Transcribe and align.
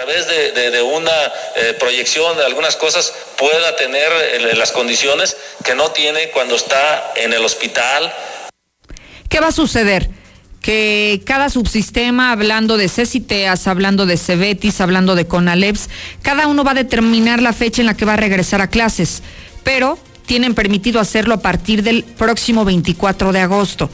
través 0.00 0.26
de, 0.26 0.82
una 0.82 1.10
eh, 1.56 1.76
proyección 1.78 2.34
de 2.36 2.44
algunas 2.44 2.76
cosas 2.76 3.12
pueda 3.36 3.76
tener 3.76 4.08
eh, 4.10 4.56
las 4.56 4.72
condiciones 4.72 5.36
que 5.62 5.74
no 5.74 5.90
tiene 5.90 6.30
cuando 6.30 6.56
está 6.56 7.12
en 7.16 7.34
el 7.34 7.44
hospital. 7.44 8.10
¿Qué 9.28 9.40
va 9.40 9.48
a 9.48 9.52
suceder? 9.52 10.08
que 10.60 11.22
cada 11.24 11.48
subsistema, 11.48 12.32
hablando 12.32 12.76
de 12.76 12.90
CECITEAS, 12.90 13.66
hablando 13.66 14.04
de 14.04 14.18
CEBETIS, 14.18 14.82
hablando 14.82 15.14
de 15.14 15.26
CONALEPS, 15.26 15.88
cada 16.20 16.48
uno 16.48 16.64
va 16.64 16.72
a 16.72 16.74
determinar 16.74 17.40
la 17.40 17.54
fecha 17.54 17.80
en 17.80 17.86
la 17.86 17.96
que 17.96 18.04
va 18.04 18.12
a 18.12 18.18
regresar 18.18 18.60
a 18.60 18.68
clases, 18.68 19.22
pero 19.64 19.98
tienen 20.26 20.54
permitido 20.54 21.00
hacerlo 21.00 21.32
a 21.32 21.40
partir 21.40 21.82
del 21.82 22.04
próximo 22.04 22.66
24 22.66 23.32
de 23.32 23.40
agosto. 23.40 23.88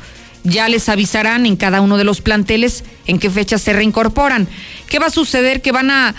Ya 0.49 0.69
les 0.69 0.89
avisarán 0.89 1.45
en 1.45 1.57
cada 1.57 1.81
uno 1.81 1.97
de 1.97 2.05
los 2.05 2.21
planteles 2.21 2.85
en 3.07 3.19
qué 3.19 3.31
fecha 3.31 3.59
se 3.59 3.73
reincorporan. 3.73 4.47
¿Qué 4.89 5.01
va 5.01 5.07
a 5.07 5.11
suceder? 5.11 5.61
Que 5.61 5.73
van 5.73 5.91
a, 5.91 6.15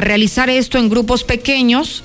realizar 0.00 0.48
esto 0.48 0.78
en 0.78 0.88
grupos 0.88 1.24
pequeños 1.24 2.02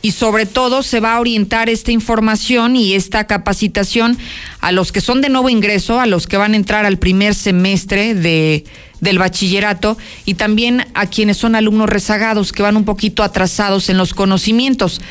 y 0.00 0.12
sobre 0.12 0.46
todo 0.46 0.82
se 0.82 1.00
va 1.00 1.14
a 1.14 1.20
orientar 1.20 1.68
esta 1.68 1.92
información 1.92 2.74
y 2.74 2.94
esta 2.94 3.26
capacitación 3.26 4.16
a 4.60 4.72
los 4.72 4.90
que 4.92 5.02
son 5.02 5.20
de 5.20 5.28
nuevo 5.28 5.50
ingreso, 5.50 6.00
a 6.00 6.06
los 6.06 6.26
que 6.26 6.38
van 6.38 6.54
a 6.54 6.56
entrar 6.56 6.86
al 6.86 6.98
primer 6.98 7.34
semestre 7.34 8.14
de, 8.14 8.64
del 9.00 9.18
bachillerato 9.18 9.98
y 10.24 10.34
también 10.34 10.86
a 10.94 11.06
quienes 11.06 11.36
son 11.36 11.54
alumnos 11.54 11.90
rezagados 11.90 12.50
que 12.50 12.62
van 12.62 12.78
un 12.78 12.86
poquito 12.86 13.22
atrasados 13.22 13.90
en 13.90 13.98
los 13.98 14.14
conocimientos. 14.14 15.02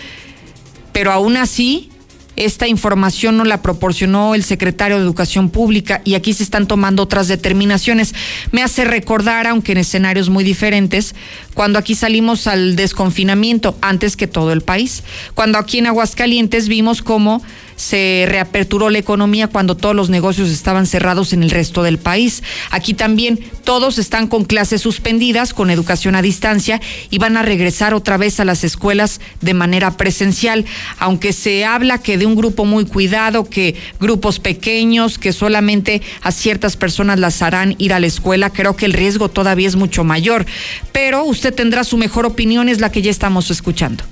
Pero 0.92 1.12
aún 1.12 1.38
así, 1.38 1.91
esta 2.36 2.68
información 2.68 3.38
no 3.38 3.44
la 3.44 3.62
proporcionó 3.62 4.36
el 4.36 4.44
secretario 4.44 4.98
de 4.98 5.04
Educación 5.04 5.50
Pública 5.50 6.02
y 6.06 6.16
aquí 6.16 6.34
se 6.34 6.44
están 6.44 6.68
tomando 6.68 7.04
otras 7.04 7.28
determinaciones. 7.28 8.16
Me 8.52 8.64
hace 8.64 8.86
recordar, 8.86 9.48
aunque 9.48 9.74
en 9.74 9.80
escenarios 9.80 10.30
muy 10.30 10.44
diferentes, 10.44 11.14
cuando 11.54 11.78
aquí 11.78 11.96
salimos 11.96 12.48
al 12.48 12.76
desconfinamiento 12.76 13.78
antes 13.82 14.16
que 14.16 14.28
todo 14.28 14.54
el 14.54 14.62
país, 14.62 15.04
cuando 15.36 15.58
aquí 15.58 15.80
en 15.80 15.88
Aguascalientes 15.88 16.68
vimos 16.68 17.02
cómo 17.02 17.42
se 17.82 18.26
reaperturó 18.28 18.92
la 18.92 19.00
economía 19.00 19.48
cuando 19.48 19.76
todos 19.76 19.96
los 19.96 20.12
negocios 20.12 20.52
estaban 20.52 20.86
cerrados 20.86 21.34
en 21.34 21.42
el 21.42 21.50
resto 21.50 21.82
del 21.82 21.98
país. 21.98 22.44
Aquí 22.70 22.94
también 22.94 23.40
todos 23.64 23.98
están 23.98 24.28
con 24.28 24.46
clases 24.46 24.82
suspendidas, 24.82 25.56
con 25.56 25.72
educación 25.72 26.14
a 26.14 26.22
distancia 26.22 26.80
y 27.10 27.18
van 27.18 27.38
a 27.38 27.42
regresar 27.42 27.96
otra 27.96 28.18
vez 28.18 28.40
a 28.40 28.46
las 28.46 28.64
escuelas 28.64 29.20
de 29.42 29.56
manera 29.56 29.98
presencial, 29.98 30.64
aunque 31.00 31.34
se 31.34 31.66
habla 31.66 31.98
que 31.98 32.20
de 32.20 32.28
un 32.28 32.36
grupo 32.36 32.66
muy 32.66 32.86
cuidado, 32.86 33.46
que 33.46 33.76
grupos 34.00 34.40
pequeños, 34.40 35.18
que 35.18 35.34
solamente 35.34 36.04
a 36.22 36.32
ciertas 36.32 36.78
personas 36.78 37.18
las 37.20 37.42
harán 37.42 37.74
ir 37.80 37.94
a 37.94 38.00
la 38.00 38.08
escuela, 38.08 38.52
creo 38.52 38.76
que 38.76 38.86
el 38.86 38.94
riesgo 38.94 39.28
todavía 39.30 39.68
es 39.68 39.76
mucho 39.76 40.04
mayor. 40.04 40.46
Pero 40.92 41.24
usted 41.24 41.52
tendrá 41.52 41.84
su 41.84 41.98
mejor 41.98 42.28
opinión, 42.28 42.70
es 42.70 42.80
la 42.80 42.92
que 42.92 43.02
ya 43.02 43.10
estamos 43.10 43.50
escuchando. 43.50 44.04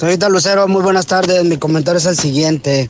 Señorita 0.00 0.30
Lucero, 0.30 0.66
muy 0.66 0.80
buenas 0.80 1.04
tardes. 1.04 1.44
Mi 1.44 1.58
comentario 1.58 1.98
es 1.98 2.06
el 2.06 2.16
siguiente. 2.16 2.88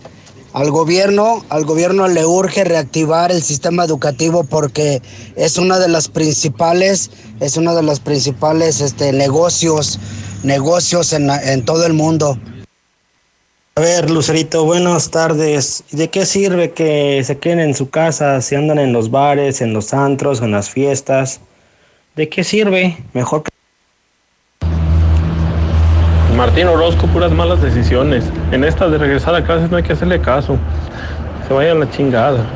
Al 0.53 0.71
gobierno, 0.71 1.45
al 1.49 1.65
gobierno 1.65 2.07
le 2.07 2.25
urge 2.25 2.63
reactivar 2.63 3.33
el 3.33 3.43
sistema 3.43 3.85
educativo 3.85 4.45
porque 4.45 5.03
es 5.35 5.59
una 5.59 5.81
de 5.81 5.89
las 5.89 6.07
principales, 6.07 7.11
es 7.41 7.57
uno 7.57 7.75
de 7.75 7.83
los 7.83 7.99
principales 7.99 8.81
este, 8.81 9.13
negocios, 9.13 9.99
negocios 10.45 11.13
en, 11.13 11.29
en 11.31 11.65
todo 11.65 11.85
el 11.85 11.95
mundo. 11.95 12.39
A 13.75 13.81
ver, 13.81 14.09
Lucerito, 14.09 14.65
buenas 14.65 15.11
tardes. 15.11 15.83
¿De 15.91 16.11
qué 16.11 16.25
sirve 16.25 16.71
que 16.71 17.25
se 17.25 17.39
queden 17.39 17.59
en 17.59 17.75
su 17.75 17.91
casa 17.91 18.41
si 18.41 18.55
andan 18.55 18.79
en 18.79 18.93
los 18.93 19.11
bares, 19.11 19.61
en 19.61 19.73
los 19.73 19.93
antros, 19.93 20.43
en 20.43 20.53
las 20.53 20.71
fiestas? 20.71 21.41
¿De 22.15 22.29
qué 22.29 22.45
sirve? 22.45 23.05
Mejor 23.15 23.43
que 23.43 23.51
Martín 26.41 26.69
Orozco, 26.69 27.07
puras 27.07 27.31
malas 27.33 27.61
decisiones. 27.61 28.25
En 28.51 28.65
esta 28.65 28.89
de 28.89 28.97
regresar 28.97 29.35
a 29.35 29.45
clases 29.45 29.71
no 29.71 29.77
hay 29.77 29.83
que 29.83 29.93
hacerle 29.93 30.23
caso. 30.23 30.57
Se 31.47 31.53
vaya 31.53 31.75
la 31.75 31.91
chingada. 31.91 32.47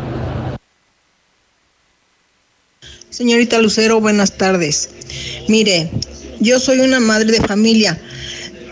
Señorita 3.11 3.59
Lucero, 3.59 4.01
buenas 4.01 4.39
tardes. 4.39 4.89
Mire, 5.49 5.91
yo 6.41 6.61
soy 6.61 6.81
una 6.81 6.99
madre 6.99 7.31
de 7.31 7.47
familia. 7.47 8.01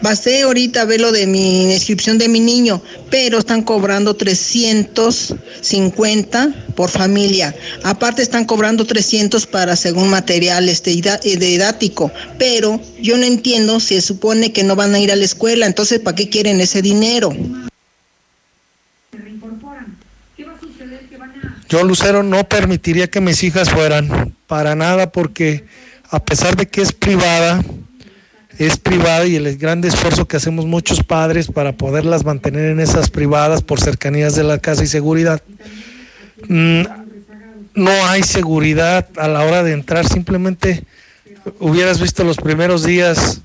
Basé 0.02 0.42
ahorita 0.42 0.82
a 0.82 0.84
ver 0.84 1.00
lo 1.00 1.12
de 1.12 1.28
mi 1.28 1.72
inscripción 1.72 2.18
de 2.18 2.28
mi 2.28 2.40
niño, 2.40 2.82
pero 3.08 3.38
están 3.38 3.62
cobrando 3.62 4.14
350 4.14 6.54
por 6.74 6.90
familia. 6.90 7.54
Aparte 7.84 8.20
están 8.20 8.44
cobrando 8.44 8.84
300 8.84 9.46
para 9.46 9.76
según 9.76 10.10
material 10.10 10.68
este, 10.68 10.90
didáctico, 10.90 12.10
pero 12.36 12.80
yo 13.00 13.16
no 13.16 13.24
entiendo 13.24 13.78
si 13.78 13.94
se 13.94 14.00
supone 14.00 14.52
que 14.52 14.64
no 14.64 14.74
van 14.74 14.92
a 14.94 14.98
ir 14.98 15.12
a 15.12 15.16
la 15.16 15.24
escuela, 15.24 15.66
entonces 15.66 16.00
¿para 16.00 16.16
qué 16.16 16.28
quieren 16.28 16.60
ese 16.60 16.82
dinero? 16.82 17.32
Yo, 21.68 21.84
Lucero, 21.84 22.24
no 22.24 22.48
permitiría 22.48 23.08
que 23.08 23.20
mis 23.20 23.44
hijas 23.44 23.70
fueran 23.70 24.34
para 24.46 24.74
nada 24.74 25.12
porque 25.12 25.64
a 26.10 26.18
pesar 26.22 26.56
de 26.56 26.66
que 26.66 26.82
es 26.82 26.92
privada, 26.92 27.62
es 28.66 28.76
privada 28.76 29.26
y 29.26 29.36
el 29.36 29.56
gran 29.56 29.82
esfuerzo 29.84 30.26
que 30.26 30.36
hacemos 30.36 30.66
muchos 30.66 31.02
padres 31.02 31.48
para 31.48 31.72
poderlas 31.72 32.24
mantener 32.24 32.70
en 32.70 32.80
esas 32.80 33.10
privadas 33.10 33.62
por 33.62 33.80
cercanías 33.80 34.36
de 34.36 34.44
la 34.44 34.58
casa 34.58 34.84
y 34.84 34.86
seguridad. 34.86 35.42
Mm, 36.48 36.82
no 37.74 37.90
hay 38.06 38.22
seguridad 38.22 39.08
a 39.16 39.28
la 39.28 39.44
hora 39.44 39.62
de 39.62 39.72
entrar, 39.72 40.06
simplemente 40.06 40.84
hubieras 41.58 42.00
visto 42.00 42.24
los 42.24 42.36
primeros 42.36 42.84
días. 42.84 43.40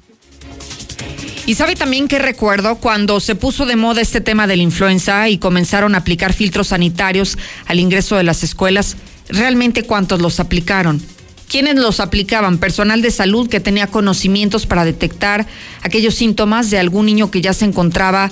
Y 1.46 1.56
sabe 1.56 1.76
también 1.76 2.08
que 2.08 2.20
recuerdo 2.20 2.76
cuando 2.76 3.20
se 3.20 3.36
puso 3.36 3.66
de 3.66 3.78
moda 3.78 4.02
este 4.02 4.20
tema 4.20 4.48
de 4.48 4.58
la 4.58 4.64
influenza 4.64 5.30
y 5.30 5.38
comenzaron 5.38 5.96
a 5.96 6.00
aplicar 6.00 6.34
filtros 6.34 6.68
sanitarios 6.68 7.38
al 7.66 7.80
ingreso 7.80 8.18
de 8.18 8.24
las 8.24 8.44
escuelas, 8.44 8.98
realmente 9.30 9.84
cuántos 9.84 10.22
los 10.22 10.40
aplicaron 10.40 11.02
¿Quiénes 11.48 11.76
los 11.76 12.02
aplicaban? 12.02 12.58
Personal 12.58 13.02
de 13.02 13.10
salud 13.10 13.48
que 13.48 13.62
tenía 13.62 13.88
conocimientos 13.88 14.66
para 14.66 14.84
detectar 14.84 15.48
aquellos 15.82 16.16
síntomas 16.16 16.70
de 16.70 16.78
algún 16.78 17.06
niño 17.06 17.32
que 17.32 17.42
ya 17.42 17.54
se 17.54 17.64
encontraba 17.64 18.30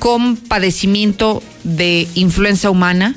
con 0.00 0.36
padecimiento 0.36 1.42
de 1.62 2.08
influenza 2.14 2.68
humana. 2.68 3.14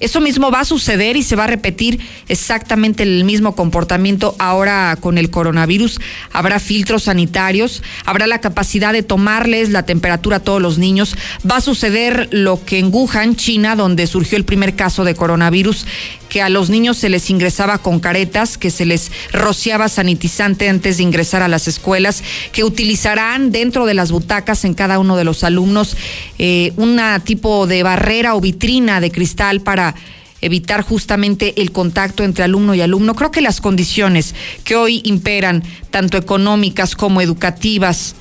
Eso 0.00 0.22
mismo 0.22 0.50
va 0.50 0.60
a 0.60 0.64
suceder 0.64 1.18
y 1.18 1.22
se 1.22 1.36
va 1.36 1.44
a 1.44 1.46
repetir 1.46 2.00
exactamente 2.26 3.02
el 3.02 3.24
mismo 3.24 3.54
comportamiento 3.54 4.34
ahora 4.38 4.96
con 4.98 5.18
el 5.18 5.28
coronavirus. 5.28 6.00
Habrá 6.32 6.58
filtros 6.58 7.02
sanitarios, 7.02 7.82
habrá 8.06 8.26
la 8.26 8.40
capacidad 8.40 8.94
de 8.94 9.02
tomarles 9.02 9.68
la 9.68 9.84
temperatura 9.84 10.38
a 10.38 10.42
todos 10.42 10.62
los 10.62 10.78
niños. 10.78 11.16
Va 11.48 11.56
a 11.56 11.60
suceder 11.60 12.28
lo 12.30 12.64
que 12.64 12.78
en 12.78 12.90
Wuhan, 12.90 13.36
China, 13.36 13.76
donde 13.76 14.06
surgió 14.06 14.38
el 14.38 14.46
primer 14.46 14.74
caso 14.74 15.04
de 15.04 15.14
coronavirus, 15.14 15.84
que 16.30 16.40
a 16.40 16.48
los 16.48 16.70
niños 16.70 16.96
se 16.96 17.10
les 17.10 17.28
ingresaba 17.28 17.76
con 17.78 18.00
caretas, 18.00 18.56
que 18.56 18.70
se 18.70 18.86
les 18.86 19.12
rociaba 19.32 19.90
sanitizante 19.90 20.70
antes 20.70 20.96
de 20.96 21.02
ingresar 21.02 21.42
a 21.42 21.48
las 21.48 21.68
escuelas, 21.68 22.22
que 22.52 22.64
utilizarán 22.64 23.50
dentro 23.50 23.84
de 23.84 23.92
las 23.92 24.10
butacas 24.12 24.64
en 24.64 24.72
cada 24.72 24.98
uno 24.98 25.16
de 25.16 25.24
los 25.24 25.44
alumnos 25.44 25.96
eh, 26.38 26.72
una 26.76 27.20
tipo 27.20 27.66
de 27.66 27.82
barrera 27.82 28.34
o 28.34 28.40
vitrina 28.40 29.00
de 29.00 29.10
cristal 29.10 29.60
para 29.60 29.94
evitar 30.40 30.82
justamente 30.82 31.60
el 31.60 31.72
contacto 31.72 32.24
entre 32.24 32.44
alumno 32.44 32.74
y 32.74 32.80
alumno. 32.80 33.14
Creo 33.14 33.30
que 33.30 33.42
las 33.42 33.60
condiciones 33.60 34.34
que 34.64 34.76
hoy 34.76 35.02
imperan, 35.04 35.62
tanto 35.90 36.16
económicas 36.16 36.94
como 36.94 37.20
educativas, 37.20 38.14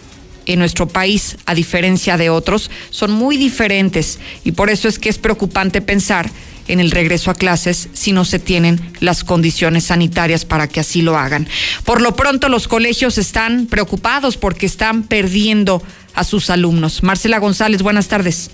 en 0.46 0.58
nuestro 0.58 0.88
país, 0.88 1.38
a 1.46 1.54
diferencia 1.54 2.18
de 2.18 2.32
otros, 2.32 2.72
son 2.90 3.12
muy 3.12 3.38
diferentes 3.38 4.18
y 4.44 4.54
por 4.54 4.72
eso 4.72 4.88
es 4.88 4.98
que 4.98 5.10
es 5.10 5.20
preocupante 5.20 5.80
pensar 5.80 6.32
en 6.70 6.80
el 6.80 6.92
regreso 6.92 7.32
a 7.32 7.36
clases 7.36 7.90
si 7.94 8.14
no 8.14 8.24
se 8.24 8.40
tienen 8.40 8.80
las 9.00 9.24
condiciones 9.24 9.86
sanitarias 9.86 10.46
para 10.46 10.68
que 10.68 10.80
así 10.80 11.02
lo 11.02 11.18
hagan. 11.18 11.48
Por 11.84 12.02
lo 12.02 12.16
pronto 12.16 12.48
los 12.48 12.68
colegios 12.68 13.18
están 13.18 13.66
preocupados 13.66 14.38
porque 14.38 14.66
están 14.66 15.04
perdiendo 15.04 15.84
a 16.16 16.24
sus 16.24 16.50
alumnos. 16.50 17.04
Marcela 17.04 17.40
González, 17.40 17.82
buenas 17.82 18.08
tardes. 18.08 18.52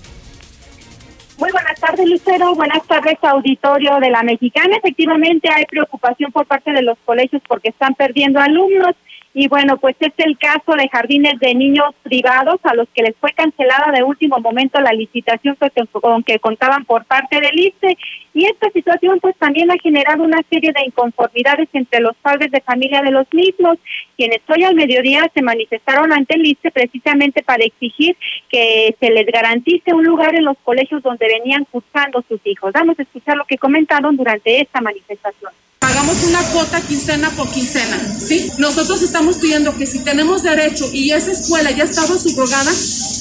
Muy 1.37 1.51
buenas 1.51 1.79
tardes, 1.79 2.07
Lucero. 2.07 2.55
Buenas 2.55 2.87
tardes, 2.87 3.17
auditorio 3.21 3.99
de 3.99 4.09
la 4.09 4.23
Mexicana. 4.23 4.77
Efectivamente, 4.77 5.49
hay 5.53 5.65
preocupación 5.65 6.31
por 6.31 6.45
parte 6.45 6.71
de 6.71 6.81
los 6.81 6.97
colegios 7.03 7.41
porque 7.47 7.69
están 7.69 7.93
perdiendo 7.93 8.39
alumnos. 8.39 8.95
Y 9.37 9.49
bueno, 9.49 9.75
pues 9.75 9.97
es 9.99 10.13
el 10.19 10.37
caso 10.37 10.77
de 10.77 10.87
jardines 10.87 11.37
de 11.41 11.53
niños 11.53 11.93
privados 12.03 12.57
a 12.63 12.73
los 12.73 12.87
que 12.95 13.03
les 13.03 13.17
fue 13.17 13.33
cancelada 13.33 13.91
de 13.91 14.01
último 14.01 14.39
momento 14.39 14.79
la 14.79 14.93
licitación 14.93 15.57
con 15.91 16.23
que 16.23 16.39
contaban 16.39 16.85
por 16.85 17.03
parte 17.03 17.41
del 17.41 17.59
ICE. 17.59 17.97
Y 18.33 18.45
esta 18.45 18.69
situación 18.69 19.19
pues 19.19 19.35
también 19.35 19.69
ha 19.71 19.77
generado 19.77 20.23
una 20.23 20.39
serie 20.49 20.71
de 20.71 20.85
inconformidades 20.85 21.67
entre 21.73 21.99
los 21.99 22.15
padres 22.15 22.49
de 22.49 22.61
familia 22.61 23.01
de 23.01 23.11
los 23.11 23.27
mismos, 23.33 23.77
quienes 24.15 24.39
hoy 24.47 24.63
al 24.63 24.73
mediodía 24.73 25.29
se 25.33 25.41
manifestaron 25.41 26.13
ante 26.13 26.35
el 26.35 26.45
ICE 26.45 26.71
precisamente 26.71 27.43
para 27.43 27.65
exigir 27.65 28.15
que 28.47 28.95
se 29.01 29.09
les 29.09 29.25
garantice 29.25 29.93
un 29.93 30.05
lugar 30.05 30.33
en 30.35 30.45
los 30.45 30.57
colegios 30.59 31.03
donde 31.03 31.27
venían 31.27 31.65
cursando 31.65 32.23
sus 32.29 32.39
hijos. 32.47 32.71
Vamos 32.71 32.97
a 32.99 33.01
escuchar 33.01 33.35
lo 33.35 33.43
que 33.43 33.57
comentaron 33.57 34.15
durante 34.15 34.61
esta 34.61 34.79
manifestación 34.79 35.51
hagamos 35.95 36.23
una 36.25 36.41
cuota 36.49 36.81
quincena 36.81 37.31
por 37.37 37.49
quincena, 37.51 37.97
¿sí? 38.19 38.51
Nosotros 38.57 39.01
estamos 39.01 39.37
pidiendo 39.37 39.77
que 39.77 39.85
si 39.85 39.99
tenemos 39.99 40.43
derecho 40.43 40.89
y 40.91 41.11
esa 41.11 41.31
escuela 41.31 41.71
ya 41.71 41.85
estaba 41.85 42.19
subrogada, 42.19 42.69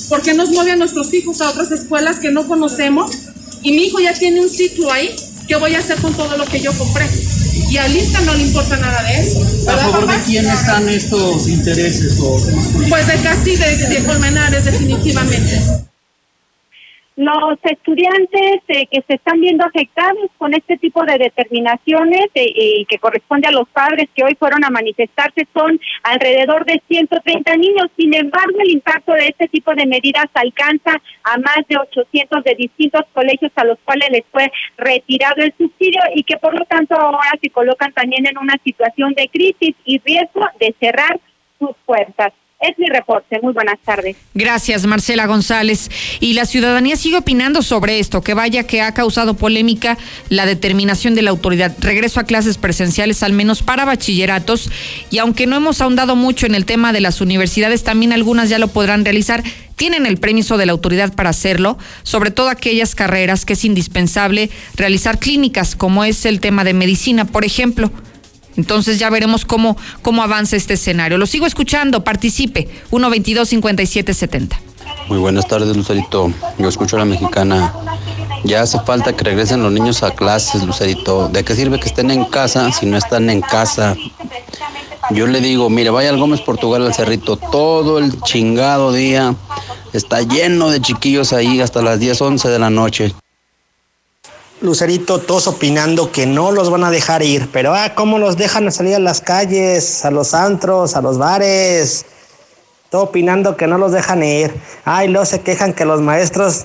¿por 0.09 0.23
qué 0.23 0.35
nos 0.35 0.51
mueve 0.51 0.73
a 0.73 0.77
nuestros 0.77 1.15
hijos 1.15 1.41
a 1.41 1.51
otras 1.51 1.71
escuelas 1.71 2.19
que 2.19 2.33
no 2.33 2.49
conocemos? 2.49 3.13
Y 3.63 3.73
mi 3.73 3.85
hijo 3.85 4.01
ya 4.01 4.13
tiene 4.13 4.41
un 4.41 4.51
ciclo 4.51 4.91
ahí, 4.91 5.15
¿qué 5.47 5.55
voy 5.55 5.75
a 5.77 5.79
hacer 5.79 5.99
con 6.01 6.15
todo 6.15 6.37
lo 6.37 6.45
que 6.47 6.61
yo 6.61 6.73
compré? 6.77 7.07
Y 7.71 7.77
a 7.77 7.87
Lista 7.87 8.21
no 8.23 8.35
le 8.35 8.43
importa 8.43 8.77
nada 8.77 9.05
de 9.05 9.21
eso. 9.21 9.41
¿A 9.69 9.77
favor 9.77 10.09
de 10.09 10.23
quién 10.25 10.45
están 10.45 10.89
estos 10.89 11.47
intereses? 11.47 12.19
O... 12.21 12.37
Pues 12.89 13.07
de 13.07 13.15
casi 13.19 13.55
de, 13.55 13.77
de 13.89 14.05
Colmenares, 14.05 14.65
definitivamente 14.65 15.63
los 17.17 17.59
estudiantes 17.63 18.63
eh, 18.67 18.87
que 18.91 19.03
se 19.07 19.15
están 19.15 19.41
viendo 19.41 19.65
afectados 19.65 20.31
con 20.37 20.53
este 20.53 20.77
tipo 20.79 21.05
de 21.05 21.19
determinaciones 21.19 22.27
eh, 22.35 22.53
y 22.57 22.87
que 22.87 22.99
corresponde 22.99 23.47
a 23.47 23.53
los 23.53 23.69
padres 23.69 24.09
que 24.15 24.25
hoy 24.25 24.35
fueron 24.37 24.65
a 24.65 24.71
manifestarse 24.71 25.47
son 25.55 25.79
alrededor 26.03 26.65
de 26.65 26.83
130 26.89 27.57
niños. 27.57 27.87
Sin 27.97 28.15
embargo, 28.15 28.59
el 28.59 28.71
impacto 28.71 29.13
de 29.13 29.29
este 29.29 29.47
tipo 29.49 29.75
de 29.75 29.87
medidas 29.87 30.27
alcanza 30.35 31.01
a 31.23 31.39
más 31.39 31.59
de 31.69 31.77
800 31.77 32.43
de 32.43 32.55
distintos 32.57 33.03
colegios 33.13 33.53
a 33.55 33.65
los 33.65 33.79
cuales 33.85 34.09
les 34.11 34.25
fue 34.33 34.51
retirado 34.77 35.43
el 35.43 35.55
subsidio 35.57 36.01
y 36.17 36.25
que 36.25 36.37
por 36.39 36.59
lo 36.59 36.65
tanto 36.65 36.97
ahora 36.97 37.31
se 37.41 37.51
colocan 37.51 37.93
también 37.93 38.27
en 38.27 38.39
una 38.39 38.57
situación 38.65 39.15
de 39.15 39.29
crisis 39.29 39.77
y 39.85 40.01
riesgo 40.05 40.47
de 40.59 40.75
cerrar 40.81 41.21
sus 41.61 41.77
puertas. 41.87 42.33
Es 42.65 42.79
mi 42.79 42.87
reporte. 42.87 43.39
Muy 43.43 43.53
buenas 43.53 43.79
tardes. 43.85 44.17
Gracias, 44.33 44.87
Marcela 44.87 45.27
González. 45.27 45.91
Y 46.21 46.33
la 46.33 46.47
ciudadanía 46.47 46.97
sigue 46.97 47.19
opinando 47.19 47.61
sobre 47.61 47.99
esto, 47.99 48.23
que 48.23 48.33
vaya 48.33 48.67
que 48.67 48.81
ha 48.81 48.95
causado 48.95 49.35
polémica 49.35 49.99
la 50.31 50.47
determinación 50.47 51.15
de 51.15 51.21
la 51.21 51.31
autoridad. 51.31 51.77
Regreso 51.81 52.21
a 52.21 52.25
clases 52.25 52.57
presenciales, 52.57 53.23
al 53.23 53.35
menos 53.35 53.63
para 53.63 53.85
bachilleratos. 53.85 54.71
Y 55.11 55.19
aunque 55.19 55.47
no 55.47 55.57
hemos 55.57 55.83
ahondado 55.83 56.17
mucho 56.17 56.47
en 56.47 56.55
el 56.55 56.65
tema 56.65 56.95
de 56.95 57.03
las 57.03 57.21
universidades, 57.21 57.85
también 57.85 58.15
algunas 58.15 58.49
ya 58.49 58.59
lo 58.59 58.69
podrán 58.69 59.05
realizar. 59.05 59.45
Tienen 59.77 60.07
el 60.07 60.17
permiso 60.17 60.57
de 60.57 60.65
la 60.65 60.73
autoridad 60.73 61.13
para 61.13 61.31
hacerlo, 61.31 61.77
sobre 62.03 62.31
todo 62.31 62.49
aquellas 62.49 62.95
carreras 62.95 63.45
que 63.45 63.53
es 63.53 63.65
indispensable 63.67 64.49
realizar 64.75 65.19
clínicas, 65.19 65.77
como 65.77 66.03
es 66.03 66.25
el 66.25 66.41
tema 66.41 66.65
de 66.65 66.73
medicina, 66.73 67.27
por 67.27 67.45
ejemplo. 67.45 67.91
Entonces 68.57 68.99
ya 68.99 69.11
veremos 69.11 69.45
cómo, 69.45 69.77
cómo 70.03 70.23
avanza 70.23 70.57
este 70.57 70.75
escenario. 70.75 71.19
Lo 71.19 71.27
sigo 71.27 71.47
escuchando, 71.47 72.05
participe. 72.05 72.69
122-5770. 72.91 74.57
Muy 75.09 75.19
buenas 75.19 75.47
tardes, 75.47 75.77
Lucerito. 75.77 76.33
Yo 76.59 76.69
escucho 76.69 76.97
a 76.97 77.01
la 77.01 77.05
mexicana. 77.05 77.73
Ya 78.45 78.63
hace 78.63 78.79
falta 78.81 79.15
que 79.15 79.25
regresen 79.25 79.63
los 79.63 79.73
niños 79.73 80.03
a 80.03 80.11
clases, 80.13 80.63
Lucerito. 80.65 81.29
¿De 81.29 81.45
qué 81.45 81.55
sirve 81.55 81.81
que 81.81 81.89
estén 81.89 82.11
en 82.11 82.25
casa 82.25 82.71
si 82.73 82.87
no 82.87 82.97
están 82.97 83.31
en 83.31 83.41
casa? 83.41 83.97
Yo 85.11 85.27
le 85.27 85.41
digo, 85.41 85.69
mire, 85.69 85.91
vaya 85.91 86.11
al 86.11 86.19
Gómez 86.19 86.41
Portugal 86.41 86.87
al 86.87 86.95
Cerrito, 86.95 87.37
todo 87.37 87.99
el 87.99 88.21
chingado 88.23 88.93
día 88.93 89.35
está 89.93 90.23
lleno 90.23 90.71
de 90.71 90.81
chiquillos 90.81 91.33
ahí 91.33 91.61
hasta 91.61 91.83
las 91.83 92.01
10, 92.01 92.21
11 92.21 92.49
de 92.49 92.59
la 92.59 92.71
noche. 92.71 93.15
Lucerito, 94.65 95.19
todos 95.19 95.47
opinando 95.47 96.11
que 96.11 96.25
no 96.25 96.51
los 96.51 96.71
van 96.71 96.85
a 96.85 96.91
dejar 96.91 97.23
ir, 97.23 97.51
pero 97.53 97.75
ah, 97.75 97.95
¿cómo 97.95 98.19
los 98.19 98.39
dejan 98.39 98.73
salir 98.73 98.95
a 98.95 98.99
las 98.99 99.21
calles, 99.21 100.07
a 100.07 100.11
los 100.11 100.33
antros, 100.33 100.97
a 100.97 101.03
los 101.03 101.19
bares? 101.19 102.07
Todo 102.91 103.03
opinando 103.03 103.59
que 103.59 103.67
no 103.67 103.77
los 103.77 103.93
dejan 103.93 104.23
ir. 104.23 104.55
Ay, 104.87 105.09
luego 105.09 105.27
se 105.27 105.43
quejan 105.43 105.75
que 105.75 105.85
los 105.85 106.01
maestros 106.01 106.65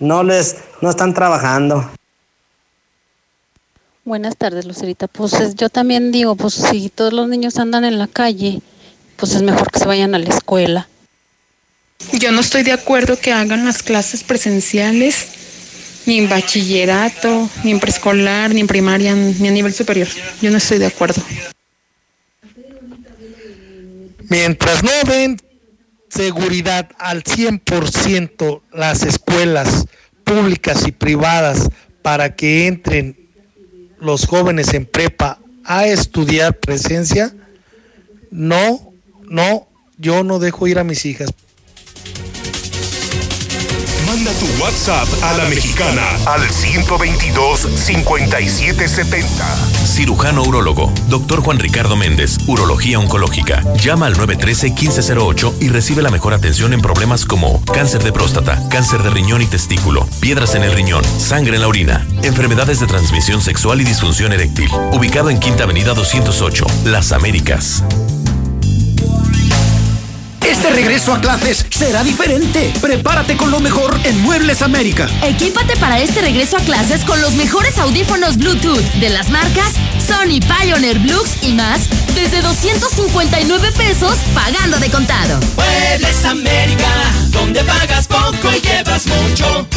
no 0.00 0.22
les 0.22 0.56
no 0.80 0.88
están 0.88 1.12
trabajando. 1.12 1.86
Buenas 4.06 4.34
tardes, 4.38 4.64
Lucerita. 4.64 5.06
Pues 5.06 5.54
yo 5.56 5.68
también 5.68 6.12
digo, 6.12 6.36
pues 6.36 6.54
si 6.54 6.88
todos 6.88 7.12
los 7.12 7.28
niños 7.28 7.58
andan 7.58 7.84
en 7.84 7.98
la 7.98 8.06
calle, 8.06 8.62
pues 9.16 9.34
es 9.34 9.42
mejor 9.42 9.70
que 9.70 9.78
se 9.78 9.84
vayan 9.84 10.14
a 10.14 10.18
la 10.18 10.34
escuela. 10.34 10.88
Yo 12.12 12.32
no 12.32 12.40
estoy 12.40 12.62
de 12.62 12.72
acuerdo 12.72 13.18
que 13.18 13.32
hagan 13.32 13.66
las 13.66 13.82
clases 13.82 14.22
presenciales 14.22 15.35
ni 16.06 16.18
en 16.18 16.28
bachillerato, 16.28 17.48
ni 17.64 17.72
en 17.72 17.80
preescolar, 17.80 18.54
ni 18.54 18.60
en 18.60 18.66
primaria, 18.66 19.14
ni 19.14 19.48
a 19.48 19.50
nivel 19.50 19.74
superior. 19.74 20.08
Yo 20.40 20.50
no 20.50 20.56
estoy 20.56 20.78
de 20.78 20.86
acuerdo. 20.86 21.22
Mientras 24.28 24.82
no 24.82 24.90
den 25.06 25.40
seguridad 26.08 26.90
al 26.98 27.22
100% 27.22 28.62
las 28.72 29.02
escuelas 29.02 29.86
públicas 30.24 30.86
y 30.86 30.92
privadas 30.92 31.68
para 32.02 32.34
que 32.34 32.66
entren 32.66 33.16
los 34.00 34.26
jóvenes 34.26 34.74
en 34.74 34.86
prepa 34.86 35.38
a 35.64 35.86
estudiar 35.86 36.58
presencia, 36.58 37.34
no, 38.30 38.92
no, 39.28 39.68
yo 39.98 40.22
no 40.22 40.38
dejo 40.38 40.66
ir 40.66 40.78
a 40.78 40.84
mis 40.84 41.04
hijas. 41.06 41.30
Manda 44.16 44.32
tu 44.32 44.46
WhatsApp 44.62 45.06
a 45.24 45.34
la 45.34 45.44
mexicana 45.44 46.02
al 46.24 46.40
122-5770. 46.40 49.26
Cirujano 49.84 50.42
Urólogo, 50.42 50.90
Dr. 51.10 51.42
Juan 51.42 51.58
Ricardo 51.58 51.96
Méndez, 51.96 52.38
Urología 52.46 52.98
Oncológica. 52.98 53.62
Llama 53.74 54.06
al 54.06 54.16
913-1508 54.16 55.56
y 55.60 55.68
recibe 55.68 56.00
la 56.00 56.08
mejor 56.08 56.32
atención 56.32 56.72
en 56.72 56.80
problemas 56.80 57.26
como 57.26 57.62
cáncer 57.66 58.02
de 58.04 58.12
próstata, 58.12 58.66
cáncer 58.70 59.02
de 59.02 59.10
riñón 59.10 59.42
y 59.42 59.46
testículo, 59.46 60.08
piedras 60.18 60.54
en 60.54 60.62
el 60.62 60.72
riñón, 60.72 61.04
sangre 61.18 61.56
en 61.56 61.60
la 61.60 61.68
orina, 61.68 62.06
enfermedades 62.22 62.80
de 62.80 62.86
transmisión 62.86 63.42
sexual 63.42 63.82
y 63.82 63.84
disfunción 63.84 64.32
eréctil. 64.32 64.70
Ubicado 64.92 65.28
en 65.28 65.38
Quinta 65.38 65.64
Avenida 65.64 65.92
208, 65.92 66.64
Las 66.86 67.12
Américas. 67.12 67.84
Este 70.56 70.70
regreso 70.70 71.12
a 71.12 71.20
clases 71.20 71.66
será 71.68 72.02
diferente. 72.02 72.72
Prepárate 72.80 73.36
con 73.36 73.50
lo 73.50 73.60
mejor 73.60 74.00
en 74.04 74.18
Muebles 74.22 74.62
América. 74.62 75.06
Equípate 75.22 75.76
para 75.76 76.00
este 76.00 76.22
regreso 76.22 76.56
a 76.56 76.60
clases 76.60 77.04
con 77.04 77.20
los 77.20 77.34
mejores 77.34 77.76
audífonos 77.76 78.38
Bluetooth 78.38 78.80
de 78.94 79.10
las 79.10 79.28
marcas 79.28 79.74
Sony 79.98 80.40
Pioneer 80.40 80.98
Blux 81.00 81.42
y 81.42 81.52
más 81.52 81.82
desde 82.14 82.40
259 82.40 83.70
pesos 83.72 84.16
pagando 84.34 84.78
de 84.78 84.88
contado. 84.88 85.38
Muebles 85.56 86.24
América, 86.24 86.88
donde 87.32 87.62
pagas 87.62 88.06
poco 88.06 88.50
y 88.56 88.60
llevas 88.62 89.06
mucho. 89.06 89.68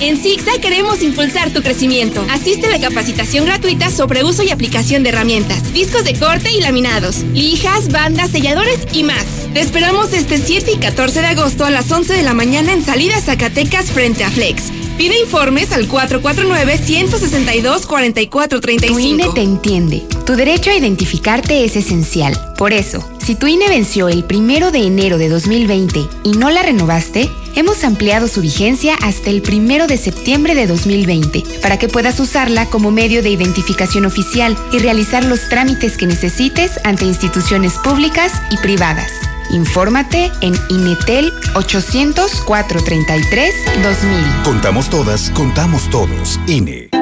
En 0.00 0.16
Zigzag 0.16 0.60
queremos 0.60 1.02
impulsar 1.02 1.50
tu 1.50 1.62
crecimiento. 1.62 2.24
Asiste 2.30 2.66
a 2.66 2.70
la 2.70 2.80
capacitación 2.80 3.44
gratuita 3.44 3.90
sobre 3.90 4.24
uso 4.24 4.42
y 4.42 4.50
aplicación 4.50 5.02
de 5.02 5.10
herramientas, 5.10 5.72
discos 5.72 6.04
de 6.04 6.18
corte 6.18 6.50
y 6.50 6.60
laminados, 6.60 7.22
lijas, 7.32 7.88
bandas, 7.88 8.30
selladores 8.30 8.80
y 8.92 9.04
más. 9.04 9.24
Te 9.54 9.60
esperamos 9.60 10.12
este 10.12 10.38
7 10.38 10.72
y 10.72 10.78
14 10.78 11.20
de 11.20 11.26
agosto 11.26 11.64
a 11.64 11.70
las 11.70 11.90
11 11.90 12.14
de 12.14 12.22
la 12.22 12.34
mañana 12.34 12.72
en 12.72 12.84
Salida 12.84 13.20
Zacatecas 13.20 13.90
frente 13.90 14.24
a 14.24 14.30
Flex. 14.30 14.72
Pide 14.96 15.18
informes 15.18 15.72
al 15.72 15.88
449-162-4435. 15.88 18.86
Tu 18.86 18.98
INE 18.98 19.26
te 19.34 19.42
entiende. 19.42 20.02
Tu 20.26 20.36
derecho 20.36 20.70
a 20.70 20.74
identificarte 20.74 21.64
es 21.64 21.76
esencial. 21.76 22.38
Por 22.56 22.72
eso, 22.72 23.06
si 23.18 23.34
tu 23.34 23.46
INE 23.46 23.68
venció 23.68 24.08
el 24.08 24.24
primero 24.24 24.70
de 24.70 24.86
enero 24.86 25.18
de 25.18 25.28
2020 25.28 26.00
y 26.24 26.30
no 26.32 26.50
la 26.50 26.62
renovaste, 26.62 27.30
hemos 27.56 27.84
ampliado 27.84 28.28
su 28.28 28.40
vigencia 28.40 28.94
hasta 29.02 29.30
el 29.30 29.42
primero 29.42 29.86
de 29.86 29.96
septiembre 29.96 30.54
de 30.54 30.66
2020 30.66 31.42
para 31.60 31.78
que 31.78 31.88
puedas 31.88 32.18
usarla 32.20 32.66
como 32.66 32.90
medio 32.90 33.22
de 33.22 33.30
identificación 33.30 34.04
oficial 34.06 34.56
y 34.72 34.78
realizar 34.78 35.24
los 35.24 35.48
trámites 35.48 35.96
que 35.96 36.06
necesites 36.06 36.80
ante 36.84 37.04
instituciones 37.04 37.74
públicas 37.74 38.32
y 38.50 38.56
privadas. 38.58 39.12
Infórmate 39.50 40.30
en 40.40 40.54
Inetel 40.70 41.32
800 41.54 42.42
433 42.42 43.54
2000. 43.82 44.42
Contamos 44.44 44.88
todas, 44.88 45.30
contamos 45.30 45.90
todos. 45.90 46.40
INE. 46.46 47.01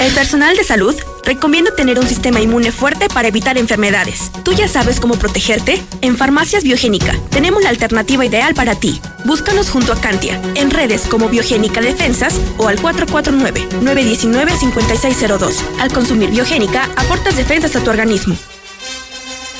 El 0.00 0.12
personal 0.12 0.56
de 0.56 0.64
salud 0.64 0.94
recomienda 1.24 1.74
tener 1.74 1.98
un 1.98 2.08
sistema 2.08 2.40
inmune 2.40 2.72
fuerte 2.72 3.08
para 3.08 3.28
evitar 3.28 3.58
enfermedades. 3.58 4.32
¿Tú 4.42 4.52
ya 4.52 4.66
sabes 4.66 4.98
cómo 4.98 5.16
protegerte? 5.16 5.82
En 6.00 6.16
Farmacias 6.16 6.64
Biogénica 6.64 7.14
tenemos 7.30 7.62
la 7.62 7.68
alternativa 7.68 8.24
ideal 8.24 8.54
para 8.54 8.74
ti. 8.74 8.98
Búscanos 9.26 9.68
junto 9.68 9.92
a 9.92 10.00
Cantia, 10.00 10.40
en 10.54 10.70
redes 10.70 11.02
como 11.02 11.28
Biogénica 11.28 11.82
Defensas 11.82 12.40
o 12.56 12.68
al 12.68 12.80
449-919-5602. 12.80 15.56
Al 15.80 15.92
consumir 15.92 16.30
Biogénica, 16.30 16.88
aportas 16.96 17.36
defensas 17.36 17.76
a 17.76 17.84
tu 17.84 17.90
organismo. 17.90 18.34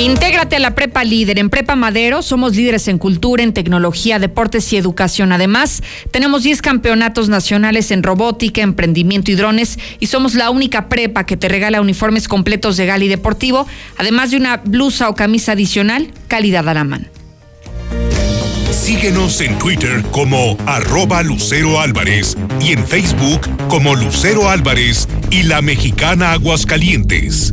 Intégrate 0.00 0.56
a 0.56 0.60
la 0.60 0.74
Prepa 0.74 1.04
Líder. 1.04 1.38
En 1.38 1.50
Prepa 1.50 1.76
Madero 1.76 2.22
somos 2.22 2.56
líderes 2.56 2.88
en 2.88 2.96
cultura, 2.96 3.42
en 3.42 3.52
tecnología, 3.52 4.18
deportes 4.18 4.72
y 4.72 4.78
educación. 4.78 5.30
Además, 5.30 5.82
tenemos 6.10 6.42
10 6.42 6.62
campeonatos 6.62 7.28
nacionales 7.28 7.90
en 7.90 8.02
robótica, 8.02 8.62
emprendimiento 8.62 9.30
y 9.30 9.34
drones 9.34 9.78
y 9.98 10.06
somos 10.06 10.34
la 10.34 10.48
única 10.48 10.88
prepa 10.88 11.26
que 11.26 11.36
te 11.36 11.50
regala 11.50 11.82
uniformes 11.82 12.28
completos 12.28 12.78
de 12.78 12.86
gala 12.86 13.04
y 13.04 13.08
deportivo, 13.08 13.66
además 13.98 14.30
de 14.30 14.38
una 14.38 14.56
blusa 14.56 15.10
o 15.10 15.14
camisa 15.14 15.52
adicional, 15.52 16.10
calidad 16.28 16.66
a 16.66 16.72
la 16.72 16.84
mano. 16.84 17.06
Síguenos 18.70 19.38
en 19.42 19.58
Twitter 19.58 20.02
como 20.12 20.56
arroba 20.64 21.22
Lucero 21.22 21.78
Álvarez 21.78 22.38
y 22.58 22.72
en 22.72 22.86
Facebook 22.86 23.42
como 23.68 23.94
Lucero 23.94 24.48
Álvarez 24.48 25.06
y 25.30 25.42
la 25.42 25.60
mexicana 25.60 26.32
Aguascalientes. 26.32 27.52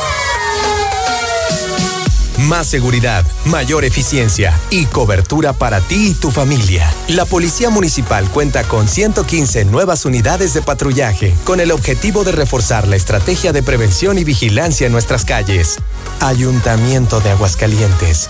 Más 2.51 2.67
seguridad, 2.67 3.25
mayor 3.45 3.85
eficiencia 3.85 4.53
y 4.71 4.83
cobertura 4.87 5.53
para 5.53 5.79
ti 5.79 6.09
y 6.09 6.13
tu 6.13 6.31
familia. 6.31 6.93
La 7.07 7.23
Policía 7.23 7.69
Municipal 7.69 8.29
cuenta 8.29 8.65
con 8.65 8.89
115 8.89 9.63
nuevas 9.63 10.03
unidades 10.03 10.53
de 10.53 10.61
patrullaje 10.61 11.33
con 11.45 11.61
el 11.61 11.71
objetivo 11.71 12.25
de 12.25 12.33
reforzar 12.33 12.89
la 12.89 12.97
estrategia 12.97 13.53
de 13.53 13.63
prevención 13.63 14.17
y 14.17 14.25
vigilancia 14.25 14.85
en 14.85 14.91
nuestras 14.91 15.23
calles. 15.23 15.77
Ayuntamiento 16.19 17.21
de 17.21 17.29
Aguascalientes. 17.29 18.29